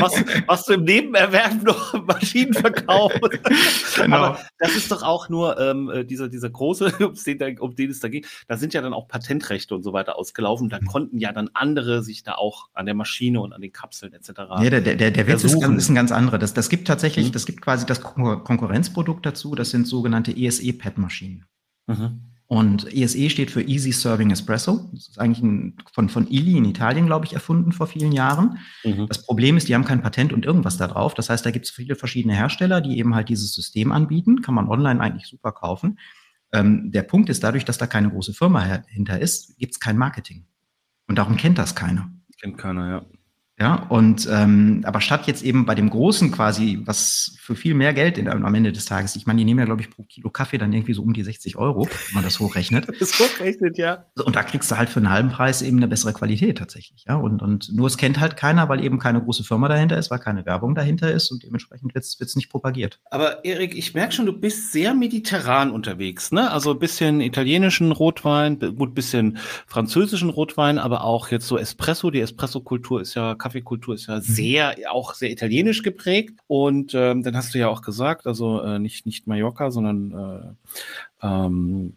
[0.00, 3.20] Was, was du im Nebenerwerb noch Maschinen verkaufst.
[3.96, 4.16] Genau.
[4.16, 7.90] Aber das ist doch auch nur ähm, äh, dieser, dieser große, um den, um den
[7.90, 8.26] es da ging.
[8.48, 10.66] Da sind ja dann auch Patentrechte und so weiter ausgelaufen.
[10.66, 10.70] Mhm.
[10.70, 14.12] Da konnten ja dann andere sich da auch an der Maschine und an den Kapseln
[14.12, 14.30] etc.
[14.60, 16.38] Ja, der, der, der, der Witz ist, ist ein ganz anderer.
[16.38, 17.32] Das, das gibt tatsächlich, Mhm.
[17.32, 19.54] das gibt quasi das Kon Konkurrenzprodukt dazu.
[19.54, 21.44] Das sind sogenannte ESE-Pad-Maschinen.
[21.86, 22.20] Mhm.
[22.52, 24.90] Und ESE steht für Easy Serving Espresso.
[24.92, 28.58] Das ist eigentlich ein, von, von Illy in Italien, glaube ich, erfunden vor vielen Jahren.
[28.84, 29.06] Mhm.
[29.06, 31.14] Das Problem ist, die haben kein Patent und irgendwas da drauf.
[31.14, 34.42] Das heißt, da gibt es viele verschiedene Hersteller, die eben halt dieses System anbieten.
[34.42, 35.98] Kann man online eigentlich super kaufen.
[36.52, 39.96] Ähm, der Punkt ist, dadurch, dass da keine große Firma hinter ist, gibt es kein
[39.96, 40.44] Marketing.
[41.08, 42.12] Und darum kennt das keiner.
[42.38, 43.06] Kennt keiner, ja.
[43.60, 47.92] Ja, und ähm, aber statt jetzt eben bei dem Großen quasi, was für viel mehr
[47.92, 50.30] Geld in, am Ende des Tages, ich meine, die nehmen ja, glaube ich, pro Kilo
[50.30, 52.88] Kaffee dann irgendwie so um die 60 Euro, wenn man das hochrechnet.
[53.00, 54.06] das hochrechnet, ja.
[54.24, 57.04] Und da kriegst du halt für einen halben Preis eben eine bessere Qualität tatsächlich.
[57.06, 60.10] Ja, und, und nur es kennt halt keiner, weil eben keine große Firma dahinter ist,
[60.10, 63.00] weil keine Werbung dahinter ist und dementsprechend wird es nicht propagiert.
[63.10, 66.50] Aber Erik, ich merke schon, du bist sehr mediterran unterwegs, ne?
[66.50, 69.36] Also ein bisschen italienischen Rotwein, gut, bisschen
[69.66, 72.10] französischen Rotwein, aber auch jetzt so Espresso.
[72.10, 74.22] Die Espresso-Kultur ist ja Kaffeekultur ist ja mhm.
[74.22, 76.38] sehr, auch sehr italienisch geprägt.
[76.46, 80.56] Und ähm, dann hast du ja auch gesagt, also äh, nicht, nicht Mallorca, sondern
[81.22, 81.96] äh, ähm,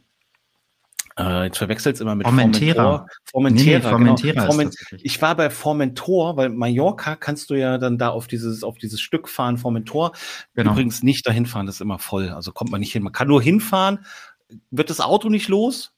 [1.18, 3.08] äh, jetzt verwechselt es immer mit Formentera.
[3.24, 4.46] Formentera, nee, nee, Formentera genau.
[4.48, 8.78] Forment ich war bei Formentor, weil Mallorca kannst du ja dann da auf dieses, auf
[8.78, 10.12] dieses Stück fahren, Formentor.
[10.56, 10.74] Genau.
[10.74, 12.30] Übrigens nicht dahin fahren, das ist immer voll.
[12.30, 13.04] Also kommt man nicht hin.
[13.04, 14.06] Man kann nur hinfahren,
[14.72, 15.95] wird das Auto nicht los,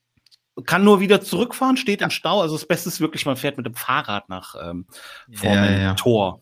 [0.65, 2.41] kann nur wieder zurückfahren, steht im Stau.
[2.41, 4.85] Also das Beste ist wirklich, man fährt mit dem Fahrrad nach ähm,
[5.31, 6.39] Formentor.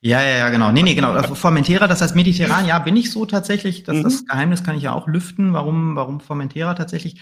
[0.00, 0.72] Ja, ja, ja, ja, genau.
[0.72, 1.12] Nee, nee, genau.
[1.12, 3.82] Also Formentera, das heißt mediterran, ja, bin ich so tatsächlich.
[3.82, 4.02] Das, mhm.
[4.02, 7.20] das Geheimnis kann ich ja auch lüften, warum, warum Formentera tatsächlich.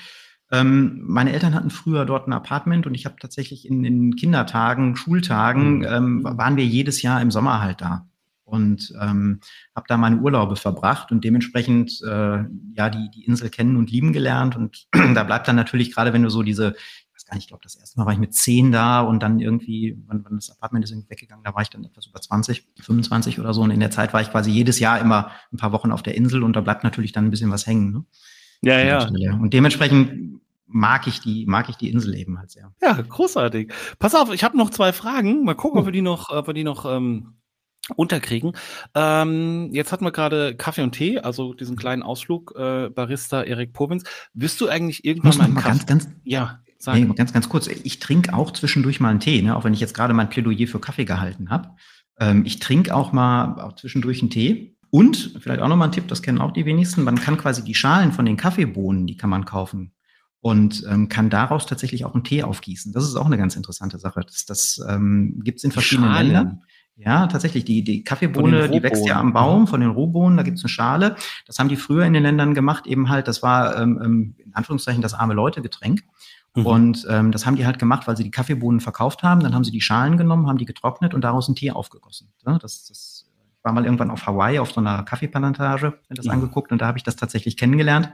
[0.51, 4.97] Ähm, meine Eltern hatten früher dort ein Apartment und ich habe tatsächlich in, in Kindertagen,
[4.97, 5.85] Schultagen, mhm.
[5.85, 8.08] ähm, waren wir jedes Jahr im Sommer halt da
[8.49, 9.41] und ähm,
[9.75, 14.13] habe da meine Urlaube verbracht und dementsprechend äh, ja die, die Insel kennen und lieben
[14.13, 14.57] gelernt.
[14.57, 17.49] Und da bleibt dann natürlich, gerade wenn du so diese, ich weiß gar nicht, ich
[17.49, 20.51] glaube, das erste Mal war ich mit zehn da und dann irgendwie, wann, wann das
[20.51, 23.63] Apartment ist irgendwie weggegangen, da war ich dann etwas über 20, 25 oder so.
[23.63, 26.15] Und in der Zeit war ich quasi jedes Jahr immer ein paar Wochen auf der
[26.15, 27.93] Insel und da bleibt natürlich dann ein bisschen was hängen.
[27.93, 28.05] Ne?
[28.63, 29.35] Ja, ja.
[29.35, 32.73] Und dementsprechend mag ich die, mag ich die Insel eben halt sehr.
[32.83, 33.73] Ja, großartig.
[33.99, 35.45] Pass auf, ich habe noch zwei Fragen.
[35.45, 35.81] Mal gucken, oh.
[35.81, 37.35] ob wir die noch, ob wir die noch ähm,
[37.97, 38.53] unterkriegen.
[38.95, 43.73] Ähm, jetzt hatten wir gerade Kaffee und Tee, also diesen kleinen Ausflug, äh, Barista Erik
[43.73, 44.05] Povins.
[44.35, 47.09] Wirst du eigentlich irgendwann mal, mal ganz, ganz, ja, sagen.
[47.09, 47.67] Nee, ganz, ganz kurz.
[47.67, 49.57] Ich trinke auch zwischendurch mal einen Tee, ne?
[49.57, 51.71] auch wenn ich jetzt gerade mein Plädoyer für Kaffee gehalten habe.
[52.19, 54.77] Ähm, ich trinke auch mal auch zwischendurch einen Tee.
[54.91, 57.75] Und vielleicht auch nochmal ein Tipp, das kennen auch die wenigsten, man kann quasi die
[57.75, 59.93] Schalen von den Kaffeebohnen, die kann man kaufen
[60.41, 62.93] und ähm, kann daraus tatsächlich auch einen Tee aufgießen.
[62.93, 64.23] Das ist auch eine ganz interessante Sache.
[64.25, 66.27] Das, das ähm, gibt es in verschiedenen Schalen.
[66.27, 66.63] Ländern.
[66.99, 67.65] Ja, tatsächlich.
[67.65, 71.17] Die, die Kaffeebohne, die wächst ja am Baum von den Rohbohnen, da gibt's eine Schale.
[71.47, 74.55] Das haben die früher in den Ländern gemacht, eben halt, das war ähm, ähm in
[74.55, 76.03] Anführungszeichen das arme Leute-Getränk.
[76.55, 76.67] Mhm.
[76.67, 79.41] Und ähm, das haben die halt gemacht, weil sie die Kaffeebohnen verkauft haben.
[79.43, 82.33] Dann haben sie die Schalen genommen, haben die getrocknet und daraus einen Tee aufgegossen.
[82.45, 83.27] Ja, das, das
[83.63, 86.33] war mal irgendwann auf Hawaii auf so einer Kaffeeplantage, mir das mhm.
[86.33, 88.13] angeguckt und da habe ich das tatsächlich kennengelernt.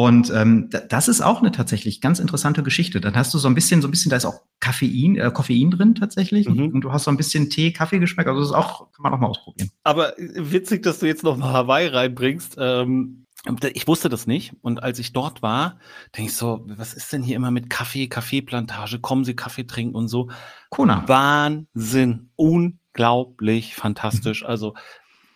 [0.00, 3.02] Und ähm, das ist auch eine tatsächlich ganz interessante Geschichte.
[3.02, 5.70] Dann hast du so ein bisschen, so ein bisschen, da ist auch Koffein, äh, Koffein
[5.70, 6.48] drin tatsächlich.
[6.48, 6.68] Mhm.
[6.72, 8.26] Und du hast so ein bisschen Tee, Kaffee geschmeckt.
[8.26, 9.70] Also das ist auch, kann man auch mal ausprobieren.
[9.84, 12.56] Aber witzig, dass du jetzt noch mal Hawaii reinbringst.
[12.58, 13.26] Ähm,
[13.74, 14.54] ich wusste das nicht.
[14.62, 15.78] Und als ich dort war,
[16.16, 19.00] denke ich so, was ist denn hier immer mit Kaffee, Kaffeeplantage?
[19.00, 20.30] Kommen Sie Kaffee trinken und so.
[20.70, 21.04] Kona.
[21.08, 22.30] Wahnsinn.
[22.36, 24.44] Unglaublich fantastisch.
[24.44, 24.48] Mhm.
[24.48, 24.74] Also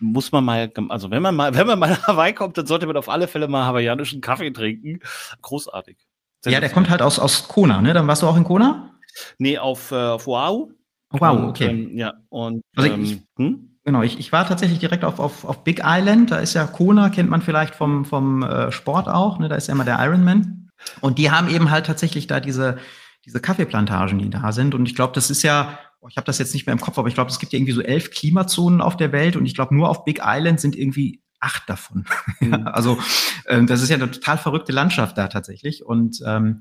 [0.05, 2.87] muss man mal, also wenn man mal, wenn man mal nach Hawaii kommt, dann sollte
[2.87, 4.99] man auf alle Fälle mal hawaiianischen Kaffee trinken.
[5.41, 5.97] Großartig.
[6.41, 7.93] Sehr ja, der kommt halt aus, aus Kona, ne?
[7.93, 8.91] Dann warst du auch in Kona?
[9.39, 10.71] Nee, auf, äh, auf Oahu.
[11.11, 11.69] Wow, okay.
[11.69, 13.75] Und, ähm, ja, und also ich, ähm, hm?
[13.83, 16.31] Genau, ich, ich war tatsächlich direkt auf, auf, auf Big Island.
[16.31, 19.37] Da ist ja Kona, kennt man vielleicht vom, vom äh, Sport auch.
[19.37, 19.47] Ne?
[19.47, 20.69] Da ist ja immer der Ironman.
[21.01, 22.79] Und die haben eben halt tatsächlich da diese,
[23.25, 24.73] diese Kaffeeplantagen, die da sind.
[24.73, 25.77] Und ich glaube, das ist ja
[26.09, 27.73] ich habe das jetzt nicht mehr im Kopf, aber ich glaube, es gibt ja irgendwie
[27.73, 31.21] so elf Klimazonen auf der Welt und ich glaube, nur auf Big Island sind irgendwie
[31.39, 32.05] acht davon.
[32.41, 32.67] Mhm.
[32.67, 32.99] also
[33.47, 35.85] ähm, das ist ja eine total verrückte Landschaft da tatsächlich.
[35.85, 36.59] Und ähm,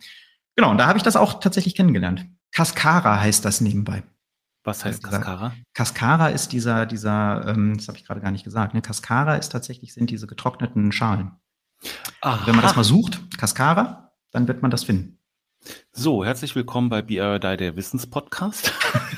[0.54, 2.26] genau, und da habe ich das auch tatsächlich kennengelernt.
[2.52, 4.04] Cascara heißt das nebenbei.
[4.62, 5.52] Was heißt Cascara?
[5.74, 8.82] Cascara ist dieser, dieser, ähm, das habe ich gerade gar nicht gesagt, ne?
[8.82, 11.32] Cascara ist tatsächlich, sind diese getrockneten Schalen.
[12.20, 12.46] Aha.
[12.46, 15.18] Wenn man das mal sucht, Cascara, dann wird man das finden.
[15.92, 18.72] So, herzlich willkommen bei BRD, der Wissenspodcast.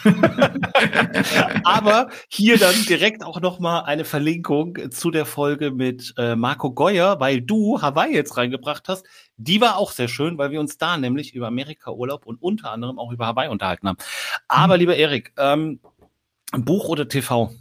[1.64, 7.18] Aber hier dann direkt auch nochmal eine Verlinkung zu der Folge mit äh, Marco Geuer,
[7.18, 9.06] weil du Hawaii jetzt reingebracht hast.
[9.36, 12.98] Die war auch sehr schön, weil wir uns da nämlich über Amerika-Urlaub und unter anderem
[12.98, 13.98] auch über Hawaii unterhalten haben.
[14.48, 14.80] Aber mhm.
[14.80, 15.80] lieber Erik, ähm,
[16.52, 17.52] Buch oder TV?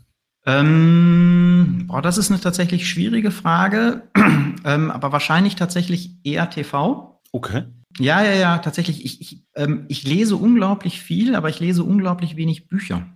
[0.45, 4.03] Ähm, boah, das ist eine tatsächlich schwierige Frage,
[4.63, 7.19] ähm, aber wahrscheinlich tatsächlich eher TV.
[7.31, 7.63] Okay.
[7.99, 9.05] Ja, ja, ja, tatsächlich.
[9.05, 13.07] Ich, ich, ähm, ich lese unglaublich viel, aber ich lese unglaublich wenig Bücher.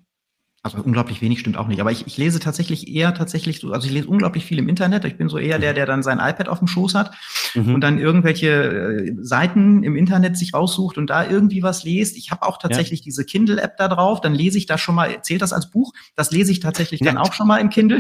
[0.62, 3.88] Also unglaublich wenig stimmt auch nicht, aber ich, ich lese tatsächlich eher tatsächlich so, also
[3.88, 5.06] ich lese unglaublich viel im Internet.
[5.06, 7.12] Ich bin so eher der, der dann sein iPad auf dem Schoß hat
[7.56, 7.76] mhm.
[7.76, 12.18] und dann irgendwelche äh, Seiten im Internet sich raussucht und da irgendwie was liest.
[12.18, 13.04] Ich habe auch tatsächlich ja.
[13.06, 15.94] diese Kindle-App da drauf, dann lese ich da schon mal, zählt das als Buch?
[16.18, 17.06] Das lese ich tatsächlich ja.
[17.06, 18.00] dann auch schon mal im Kindle.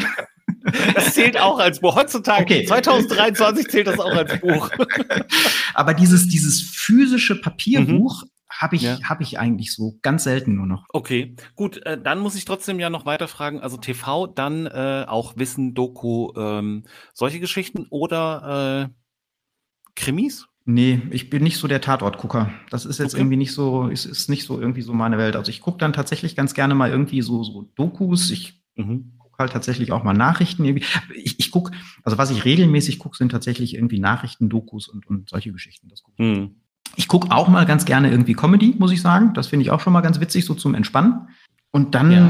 [0.94, 1.96] Das zählt auch als Buch.
[1.96, 2.66] Heutzutage, okay.
[2.66, 4.70] 2023 zählt das auch als Buch.
[5.74, 9.00] Aber dieses, dieses physische Papierbuch mhm habe ich, ja.
[9.04, 10.86] hab ich eigentlich so ganz selten nur noch.
[10.90, 13.62] Okay, gut, äh, dann muss ich trotzdem ja noch weiter fragen.
[13.62, 18.94] Also TV, dann äh, auch Wissen, Doku, ähm, solche Geschichten oder äh,
[19.96, 20.48] Krimis?
[20.66, 22.52] Nee, ich bin nicht so der Tatortgucker.
[22.70, 23.22] Das ist jetzt okay.
[23.22, 25.38] irgendwie nicht so, ist, ist nicht so irgendwie so meine Welt.
[25.38, 28.30] Also ich gucke dann tatsächlich ganz gerne mal irgendwie so, so Dokus.
[28.30, 29.14] Ich mhm.
[29.20, 30.66] gucke halt tatsächlich auch mal Nachrichten.
[30.66, 30.86] Irgendwie.
[31.16, 31.72] Ich, ich gucke,
[32.04, 35.88] also was ich regelmäßig gucke, sind tatsächlich irgendwie Nachrichten, Dokus und, und solche Geschichten.
[35.88, 36.56] Das guck ich mhm.
[36.96, 39.34] Ich gucke auch mal ganz gerne irgendwie Comedy, muss ich sagen.
[39.34, 41.28] Das finde ich auch schon mal ganz witzig, so zum Entspannen.
[41.72, 42.30] Und dann ja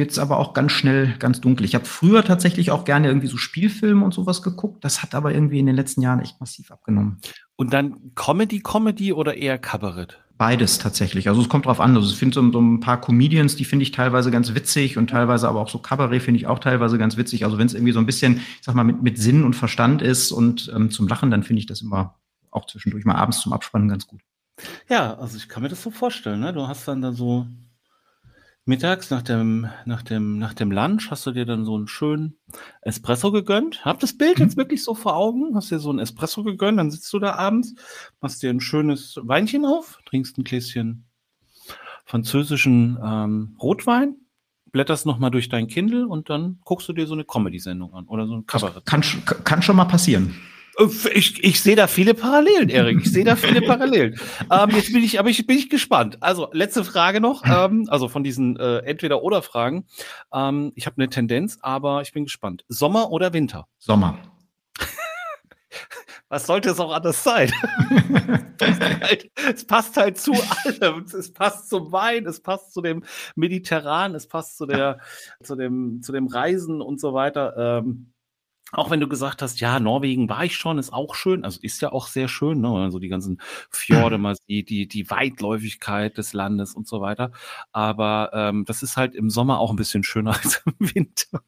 [0.00, 1.66] wird es aber auch ganz schnell ganz dunkel.
[1.66, 4.84] Ich habe früher tatsächlich auch gerne irgendwie so Spielfilme und sowas geguckt.
[4.84, 7.18] Das hat aber irgendwie in den letzten Jahren echt massiv abgenommen.
[7.56, 10.18] Und dann Comedy, Comedy oder eher Kabarett?
[10.38, 11.28] Beides tatsächlich.
[11.28, 11.94] Also es kommt drauf an.
[11.94, 15.10] Also ich finde so, so, ein paar Comedians, die finde ich teilweise ganz witzig und
[15.10, 17.44] teilweise aber auch so Kabarett finde ich auch teilweise ganz witzig.
[17.44, 20.00] Also wenn es irgendwie so ein bisschen, ich sag mal, mit, mit Sinn und Verstand
[20.00, 22.14] ist und ähm, zum Lachen, dann finde ich das immer
[22.50, 24.20] auch zwischendurch mal abends zum Abspannen ganz gut.
[24.88, 26.40] Ja, also ich kann mir das so vorstellen.
[26.40, 26.52] Ne?
[26.52, 27.46] Du hast dann da so
[28.66, 32.38] mittags nach dem, nach dem, nach dem Lunch hast du dir dann so einen schönen
[32.82, 33.84] Espresso gegönnt.
[33.84, 34.60] Hab das Bild jetzt mhm.
[34.60, 35.54] wirklich so vor Augen.
[35.56, 37.74] Hast dir so einen Espresso gegönnt, dann sitzt du da abends,
[38.20, 41.06] machst dir ein schönes Weinchen auf, trinkst ein Gläschen
[42.10, 44.16] französischen ähm, Rotwein,
[44.72, 48.26] blätterst nochmal durch dein Kindle und dann guckst du dir so eine Comedy-Sendung an oder
[48.26, 48.84] so ein Kabarett.
[48.84, 49.02] Kann,
[49.44, 50.34] kann schon mal passieren.
[51.12, 53.00] Ich, ich sehe da viele Parallelen, Erik.
[53.02, 54.18] Ich sehe da viele Parallelen.
[54.50, 56.16] ähm, jetzt bin ich, aber ich bin ich gespannt.
[56.20, 59.86] Also letzte Frage noch, ähm, also von diesen äh, entweder oder Fragen.
[60.32, 62.64] Ähm, ich habe eine Tendenz, aber ich bin gespannt.
[62.68, 63.66] Sommer oder Winter?
[63.78, 64.18] Sommer.
[66.30, 67.52] Was sollte es auch anders sein?
[69.00, 71.04] Halt, es passt halt zu allem.
[71.04, 75.00] Es passt zum Wein, es passt zu dem Mediterran, es passt zu der,
[75.42, 77.82] zu dem, zu dem Reisen und so weiter.
[77.84, 78.12] Ähm,
[78.72, 81.80] auch wenn du gesagt hast, ja, Norwegen war ich schon, ist auch schön, also ist
[81.82, 82.68] ja auch sehr schön, ne?
[82.68, 87.32] Also die ganzen Fjorde mal sieht, die, die Weitläufigkeit des Landes und so weiter.
[87.72, 91.40] Aber ähm, das ist halt im Sommer auch ein bisschen schöner als im Winter.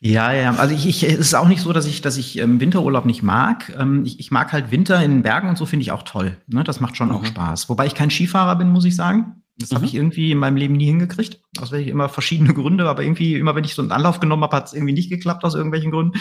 [0.00, 0.54] Ja, ja.
[0.54, 3.22] Also ich, ich es ist auch nicht so, dass ich, dass ich ähm, Winterurlaub nicht
[3.22, 3.74] mag.
[3.78, 6.36] Ähm, ich, ich mag halt Winter in Bergen und so finde ich auch toll.
[6.46, 6.64] Ne?
[6.64, 7.14] Das macht schon mhm.
[7.14, 7.68] auch Spaß.
[7.68, 9.39] Wobei ich kein Skifahrer bin, muss ich sagen.
[9.60, 9.76] Das mhm.
[9.76, 11.40] habe ich irgendwie in meinem Leben nie hingekriegt.
[11.60, 14.56] Aus welchen immer verschiedene Gründe, aber irgendwie, immer wenn ich so einen Anlauf genommen habe,
[14.56, 16.18] hat es irgendwie nicht geklappt aus irgendwelchen Gründen.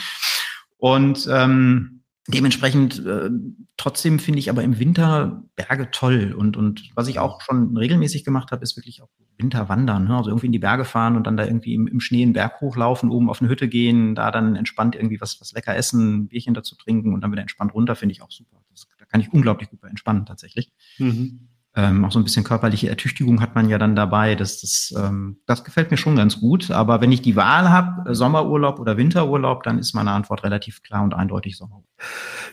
[0.78, 3.30] Und ähm, dementsprechend äh,
[3.78, 6.36] trotzdem finde ich aber im Winter Berge toll.
[6.38, 10.06] Und, und was ich auch schon regelmäßig gemacht habe, ist wirklich auch Winterwandern.
[10.06, 10.18] Ne?
[10.18, 12.60] Also irgendwie in die Berge fahren und dann da irgendwie im, im Schnee einen Berg
[12.62, 16.28] hochlaufen, oben auf eine Hütte gehen, da dann entspannt irgendwie was, was lecker essen, ein
[16.28, 18.58] Bierchen dazu trinken und dann wieder entspannt runter, finde ich auch super.
[18.72, 20.72] Das, da kann ich unglaublich gut bei entspannen tatsächlich.
[20.98, 21.48] Mhm.
[21.76, 24.36] Ähm, auch so ein bisschen körperliche Ertüchtigung hat man ja dann dabei.
[24.36, 26.72] Das, das, ähm, das gefällt mir schon ganz gut.
[26.72, 30.82] Aber wenn ich die Wahl habe, äh, Sommerurlaub oder Winterurlaub, dann ist meine Antwort relativ
[30.82, 31.88] klar und eindeutig Sommerurlaub.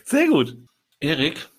[0.05, 0.57] Sehr gut.
[0.99, 1.49] Erik,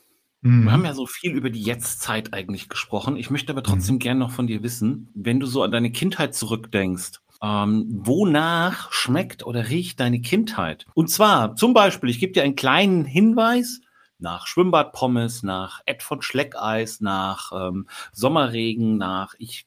[0.40, 0.64] mhm.
[0.64, 3.16] wir haben ja so viel über die Jetztzeit eigentlich gesprochen.
[3.16, 4.00] Ich möchte aber trotzdem mhm.
[4.00, 9.44] gerne noch von dir wissen, wenn du so an deine Kindheit zurückdenkst, ähm, wonach schmeckt
[9.46, 10.86] oder riecht deine Kindheit?
[10.94, 13.80] Und zwar zum Beispiel, ich gebe dir einen kleinen Hinweis,
[14.18, 19.66] nach Schwimmbadpommes, nach Ed von Schleckeis, nach ähm, Sommerregen, nach ich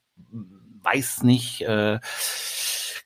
[0.83, 1.99] weiß nicht, äh,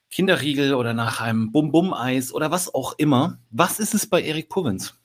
[0.10, 3.40] Kinderriegel oder nach einem Bum-Bum-Eis oder was auch immer.
[3.50, 4.98] Was ist es bei Erik Puvens?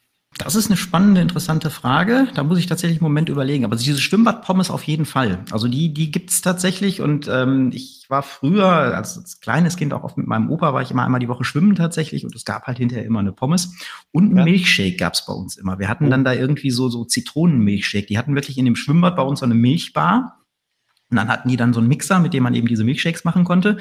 [0.44, 2.29] Das ist eine spannende, interessante Frage.
[2.35, 3.64] Da muss ich tatsächlich einen Moment überlegen.
[3.64, 5.40] Aber diese Schwimmbadpommes auf jeden Fall.
[5.50, 7.00] Also die, die gibt's tatsächlich.
[7.00, 10.83] Und ähm, ich war früher, als, als kleines Kind auch oft mit meinem Opa, war
[10.83, 12.24] ich immer einmal die Woche schwimmen tatsächlich.
[12.24, 13.74] Und es gab halt hinterher immer eine Pommes.
[14.12, 14.44] Und einen ja.
[14.44, 15.79] Milchshake gab's bei uns immer.
[15.79, 16.11] Wir hatten oh.
[16.11, 18.07] dann da irgendwie so, so Zitronenmilchshake.
[18.07, 20.39] Die hatten wirklich in dem Schwimmbad bei uns so eine Milchbar.
[21.11, 23.44] Und dann hatten die dann so einen Mixer, mit dem man eben diese Milchshakes machen
[23.44, 23.79] konnte.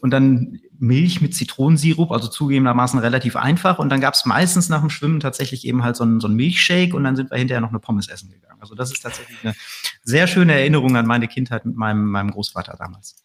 [0.00, 3.78] Und dann Milch mit Zitronensirup, also zugegebenermaßen relativ einfach.
[3.78, 6.36] Und dann gab es meistens nach dem Schwimmen tatsächlich eben halt so einen, so einen
[6.36, 8.60] Milchshake und dann sind wir hinterher noch eine Pommes essen gegangen.
[8.60, 9.54] Also das ist tatsächlich eine
[10.02, 13.24] sehr schöne Erinnerung an meine Kindheit mit meinem, meinem Großvater damals.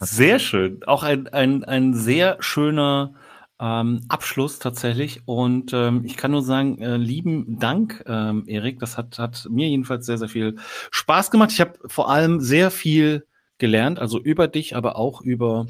[0.00, 0.82] Sehr schön.
[0.84, 3.14] Auch ein, ein, ein sehr schöner
[3.62, 5.22] ähm, Abschluss tatsächlich.
[5.24, 8.80] Und ähm, ich kann nur sagen, äh, lieben Dank, ähm, Erik.
[8.80, 10.56] Das hat, hat mir jedenfalls sehr, sehr viel
[10.90, 11.52] Spaß gemacht.
[11.52, 13.24] Ich habe vor allem sehr viel
[13.58, 15.66] gelernt, also über dich, aber auch über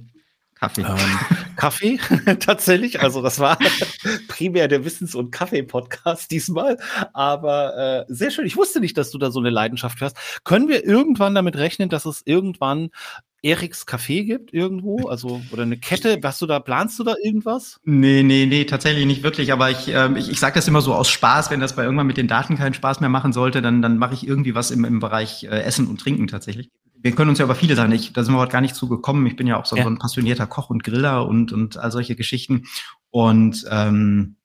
[0.55, 0.81] Kaffee.
[0.81, 0.97] Ähm,
[1.57, 1.99] Kaffee,
[2.41, 3.01] tatsächlich.
[3.01, 3.59] Also das war
[4.29, 6.79] primär der Wissens- und Kaffee-Podcast diesmal.
[7.13, 8.47] Aber äh, sehr schön.
[8.47, 10.17] Ich wusste nicht, dass du da so eine Leidenschaft hast.
[10.45, 12.89] Können wir irgendwann damit rechnen, dass es irgendwann
[13.43, 15.09] Eriks Café gibt irgendwo?
[15.09, 16.19] Also, oder eine Kette?
[16.23, 17.81] Hast du da, planst du da irgendwas?
[17.85, 19.53] Nee, nee, nee, tatsächlich nicht wirklich.
[19.53, 22.07] Aber ich, ähm, ich, ich sage das immer so aus Spaß, wenn das bei irgendwann
[22.07, 24.85] mit den Daten keinen Spaß mehr machen sollte, dann, dann mache ich irgendwie was im,
[24.85, 26.71] im Bereich äh, Essen und Trinken tatsächlich.
[26.95, 28.89] Wir können uns ja über viele Sachen, ich, da sind wir heute gar nicht zu
[28.89, 29.27] gekommen.
[29.27, 29.83] Ich bin ja auch so, ja.
[29.83, 32.67] so ein passionierter Koch und Griller und, und all solche Geschichten.
[33.11, 34.37] Und ähm,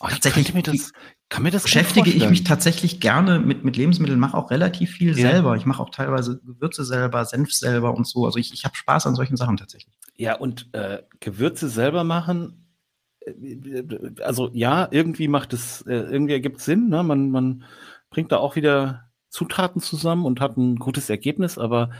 [0.00, 0.92] Oh, tatsächlich mir das,
[1.28, 5.18] kann mir das beschäftige ich mich tatsächlich gerne mit, mit Lebensmitteln, mache auch relativ viel
[5.18, 5.30] ja.
[5.30, 5.56] selber.
[5.56, 8.24] Ich mache auch teilweise Gewürze selber, Senf selber und so.
[8.24, 9.98] Also ich, ich habe Spaß an solchen Sachen tatsächlich.
[10.16, 12.68] Ja, und äh, Gewürze selber machen,
[13.20, 13.82] äh,
[14.22, 16.88] also ja, irgendwie macht es, äh, irgendwie ergibt es Sinn.
[16.88, 17.02] Ne?
[17.02, 17.64] Man, man
[18.10, 21.90] bringt da auch wieder Zutaten zusammen und hat ein gutes Ergebnis, aber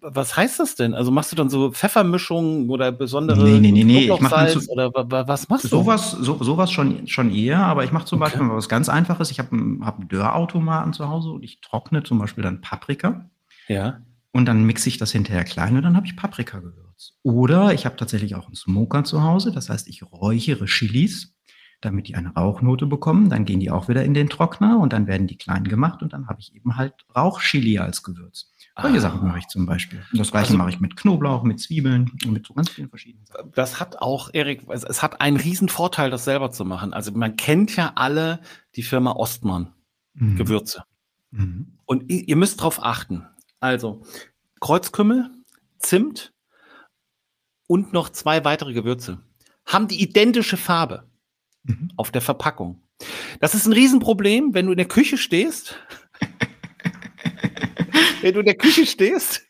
[0.00, 0.94] was heißt das denn?
[0.94, 4.12] Also machst du dann so Pfeffermischungen oder besondere nee, nee, nee, nee.
[4.12, 5.68] Ich mach so, oder was machst du?
[5.68, 8.30] Sowas, so, sowas schon, schon eher, aber ich mache zum okay.
[8.30, 9.30] Beispiel was ganz Einfaches.
[9.30, 13.30] Ich habe einen, hab einen Dörrautomaten zu Hause und ich trockne zum Beispiel dann Paprika.
[13.68, 14.00] Ja.
[14.32, 17.18] Und dann mixe ich das hinterher klein und dann habe ich Paprikagewürz.
[17.22, 19.52] Oder ich habe tatsächlich auch einen Smoker zu Hause.
[19.52, 21.34] Das heißt, ich räuchere Chilis,
[21.84, 23.28] damit die eine Rauchnote bekommen.
[23.28, 26.12] Dann gehen die auch wieder in den Trockner und dann werden die klein gemacht und
[26.12, 28.50] dann habe ich eben halt Rauchchili als Gewürz.
[28.80, 29.00] Solche ah.
[29.00, 30.02] Sachen mache ich zum Beispiel.
[30.12, 32.88] Und das gleiche also, mache ich mit Knoblauch, mit Zwiebeln und mit so ganz vielen
[32.88, 33.52] verschiedenen Sachen.
[33.54, 36.92] Das hat auch, Erik, es hat einen riesen Vorteil, das selber zu machen.
[36.92, 38.40] Also man kennt ja alle
[38.74, 39.72] die Firma Ostmann
[40.14, 40.36] mhm.
[40.36, 40.82] Gewürze.
[41.30, 41.78] Mhm.
[41.84, 43.26] Und ihr müsst darauf achten.
[43.60, 44.02] Also
[44.60, 45.30] Kreuzkümmel,
[45.78, 46.32] Zimt
[47.66, 49.20] und noch zwei weitere Gewürze
[49.66, 51.08] haben die identische Farbe
[51.64, 51.90] mhm.
[51.96, 52.80] auf der Verpackung.
[53.40, 55.76] Das ist ein Riesenproblem, wenn du in der Küche stehst
[58.22, 59.42] wenn du in der Küche stehst,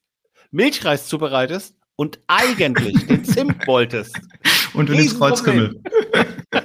[0.50, 4.18] Milchreis zubereitest und eigentlich den Zimt wolltest.
[4.74, 5.80] Und du nimmst Kreuzkümmel.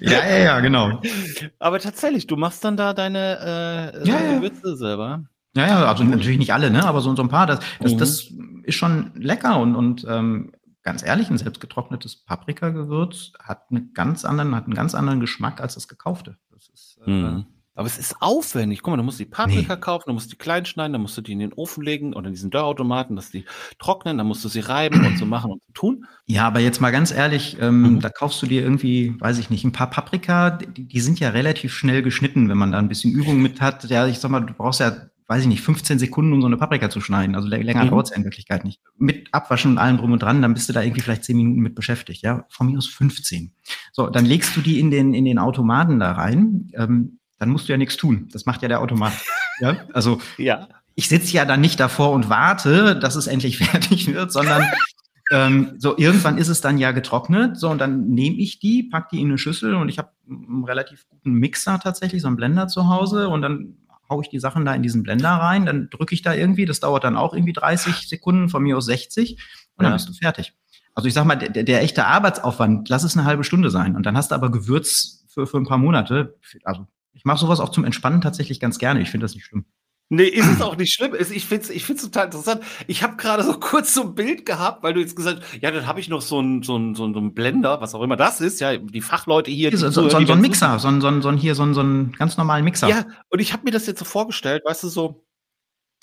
[0.00, 1.00] ja, ja, ja, genau.
[1.58, 4.34] Aber tatsächlich, du machst dann da deine äh, ja, ja.
[4.34, 5.24] Gewürze selber.
[5.56, 6.84] Ja, ja, also natürlich nicht alle, ne?
[6.84, 7.46] aber so, so ein paar.
[7.46, 7.98] Das, das, mhm.
[7.98, 8.32] das
[8.64, 10.52] ist schon lecker und, und ähm,
[10.84, 15.74] ganz ehrlich, ein selbstgetrocknetes Paprikagewürz hat einen ganz anderen, hat einen ganz anderen Geschmack als
[15.74, 16.36] das gekaufte.
[16.52, 17.46] Das ist, äh, mhm.
[17.76, 18.82] Aber es ist aufwendig.
[18.82, 19.80] Guck mal, du musst die Paprika nee.
[19.80, 22.28] kaufen, du musst die klein schneiden, dann musst du die in den Ofen legen oder
[22.28, 23.46] in diesen Dörrautomaten, dass die
[23.80, 26.06] trocknen, dann musst du sie reiben und so machen und so tun.
[26.26, 28.00] Ja, aber jetzt mal ganz ehrlich, ähm, mhm.
[28.00, 31.30] da kaufst du dir irgendwie, weiß ich nicht, ein paar Paprika, die, die, sind ja
[31.30, 33.82] relativ schnell geschnitten, wenn man da ein bisschen Übung mit hat.
[33.90, 34.92] Ja, ich sag mal, du brauchst ja,
[35.26, 37.34] weiß ich nicht, 15 Sekunden, um so eine Paprika zu schneiden.
[37.34, 37.90] Also länger mhm.
[37.90, 38.80] dauert es ja in Wirklichkeit nicht.
[38.98, 41.60] Mit Abwaschen und allem drum und dran, dann bist du da irgendwie vielleicht 10 Minuten
[41.60, 42.22] mit beschäftigt.
[42.22, 43.54] Ja, von mir aus 15.
[43.92, 46.70] So, dann legst du die in den, in den Automaten da rein.
[46.74, 48.28] Ähm, dann musst du ja nichts tun.
[48.32, 49.12] Das macht ja der Automat.
[49.60, 49.76] ja?
[49.94, 50.68] Also ja.
[50.94, 54.66] ich sitze ja dann nicht davor und warte, dass es endlich fertig wird, sondern
[55.30, 57.56] ähm, so irgendwann ist es dann ja getrocknet.
[57.56, 60.64] So und dann nehme ich die, pack die in eine Schüssel und ich habe einen
[60.64, 64.64] relativ guten Mixer tatsächlich, so einen Blender zu Hause und dann haue ich die Sachen
[64.64, 67.52] da in diesen Blender rein, dann drücke ich da irgendwie, das dauert dann auch irgendwie
[67.52, 69.32] 30 Sekunden, von mir aus 60
[69.76, 69.96] und dann ja.
[69.96, 70.54] bist du fertig.
[70.94, 74.06] Also ich sag mal, der, der echte Arbeitsaufwand, lass es eine halbe Stunde sein und
[74.06, 77.70] dann hast du aber Gewürz für, für ein paar Monate, also ich mache sowas auch
[77.70, 79.00] zum Entspannen tatsächlich ganz gerne.
[79.00, 79.64] Ich finde das nicht schlimm.
[80.10, 81.14] Nee, ist es auch nicht schlimm.
[81.18, 82.62] Ich finde es ich find's total interessant.
[82.86, 85.70] Ich habe gerade so kurz so ein Bild gehabt, weil du jetzt gesagt hast, ja,
[85.70, 88.40] dann habe ich noch so einen so ein, so ein Blender, was auch immer das
[88.40, 89.70] ist, ja, die Fachleute hier.
[89.70, 91.82] hier so, so, so, so ein Mixer, so ein, so ein, hier, so ein, so
[91.82, 92.88] ein ganz normalen Mixer.
[92.88, 95.24] Ja, und ich habe mir das jetzt so vorgestellt, weißt du, so,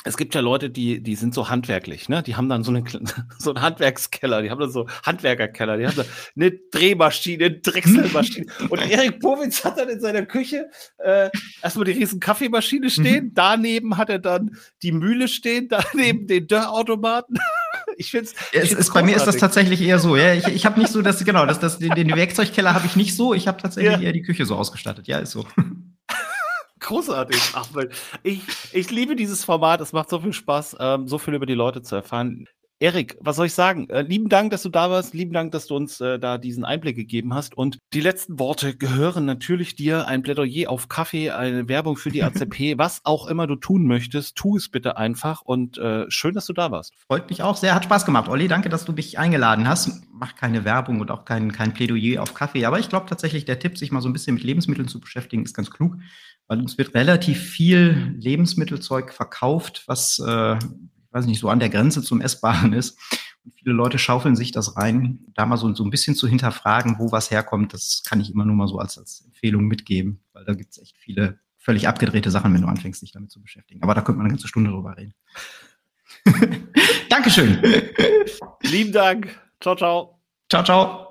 [0.04, 2.24] es gibt ja Leute, die, die sind so handwerklich, ne?
[2.24, 2.84] Die haben dann so, eine,
[3.38, 8.48] so einen Handwerkskeller, die haben dann so Handwerkerkeller, die haben dann eine Drehmaschine, eine Drechselmaschine.
[8.70, 11.30] Und Erik Powitz hat dann in seiner Küche äh,
[11.62, 13.32] erstmal die riesen Kaffeemaschine stehen, mhm.
[13.34, 17.38] daneben hat er dann die Mühle stehen, daneben den Dörrautomaten.
[17.98, 18.72] Ich finde es.
[18.72, 20.16] Ist, bei mir ist das tatsächlich eher so.
[20.16, 22.96] Ja, ich, ich habe nicht so, dass genau, dass das den, den Werkzeugkeller habe ich
[22.96, 23.34] nicht so.
[23.34, 24.00] Ich habe tatsächlich ja.
[24.00, 25.08] eher die Küche so ausgestattet.
[25.08, 25.46] Ja, ist so.
[26.82, 27.40] Großartig.
[27.54, 27.70] Ach,
[28.24, 28.42] ich,
[28.74, 29.82] ich liebe dieses Format.
[29.82, 32.48] Es macht so viel Spaß, ähm, so viel über die Leute zu erfahren.
[32.80, 33.88] Erik, was soll ich sagen?
[33.92, 35.14] Äh, lieben Dank, dass du da warst.
[35.14, 37.56] Lieben Dank, dass du uns äh, da diesen Einblick gegeben hast.
[37.56, 40.08] Und die letzten Worte gehören natürlich dir.
[40.08, 44.36] Ein Plädoyer auf Kaffee, eine Werbung für die AZP, was auch immer du tun möchtest,
[44.36, 45.44] tu es bitte einfach.
[45.44, 46.96] Und äh, schön, dass du da warst.
[47.06, 47.76] Freut mich auch sehr.
[47.76, 48.28] Hat Spaß gemacht.
[48.28, 50.02] Olli, danke, dass du mich eingeladen hast.
[50.12, 52.66] Mach keine Werbung und auch kein, kein Plädoyer auf Kaffee.
[52.66, 55.44] Aber ich glaube tatsächlich, der Tipp, sich mal so ein bisschen mit Lebensmitteln zu beschäftigen,
[55.44, 55.98] ist ganz klug
[56.52, 61.70] weil uns wird relativ viel Lebensmittelzeug verkauft, was, äh, ich weiß nicht, so an der
[61.70, 63.00] Grenze zum Essbaren ist.
[63.46, 65.20] Und viele Leute schaufeln sich das rein.
[65.34, 68.44] Da mal so, so ein bisschen zu hinterfragen, wo was herkommt, das kann ich immer
[68.44, 72.30] nur mal so als, als Empfehlung mitgeben, weil da gibt es echt viele völlig abgedrehte
[72.30, 73.82] Sachen, wenn du anfängst, dich damit zu beschäftigen.
[73.82, 75.14] Aber da könnte man eine ganze Stunde drüber reden.
[77.10, 77.62] Dankeschön.
[78.64, 79.40] Lieben Dank.
[79.62, 80.20] Ciao, ciao.
[80.50, 81.11] Ciao, ciao.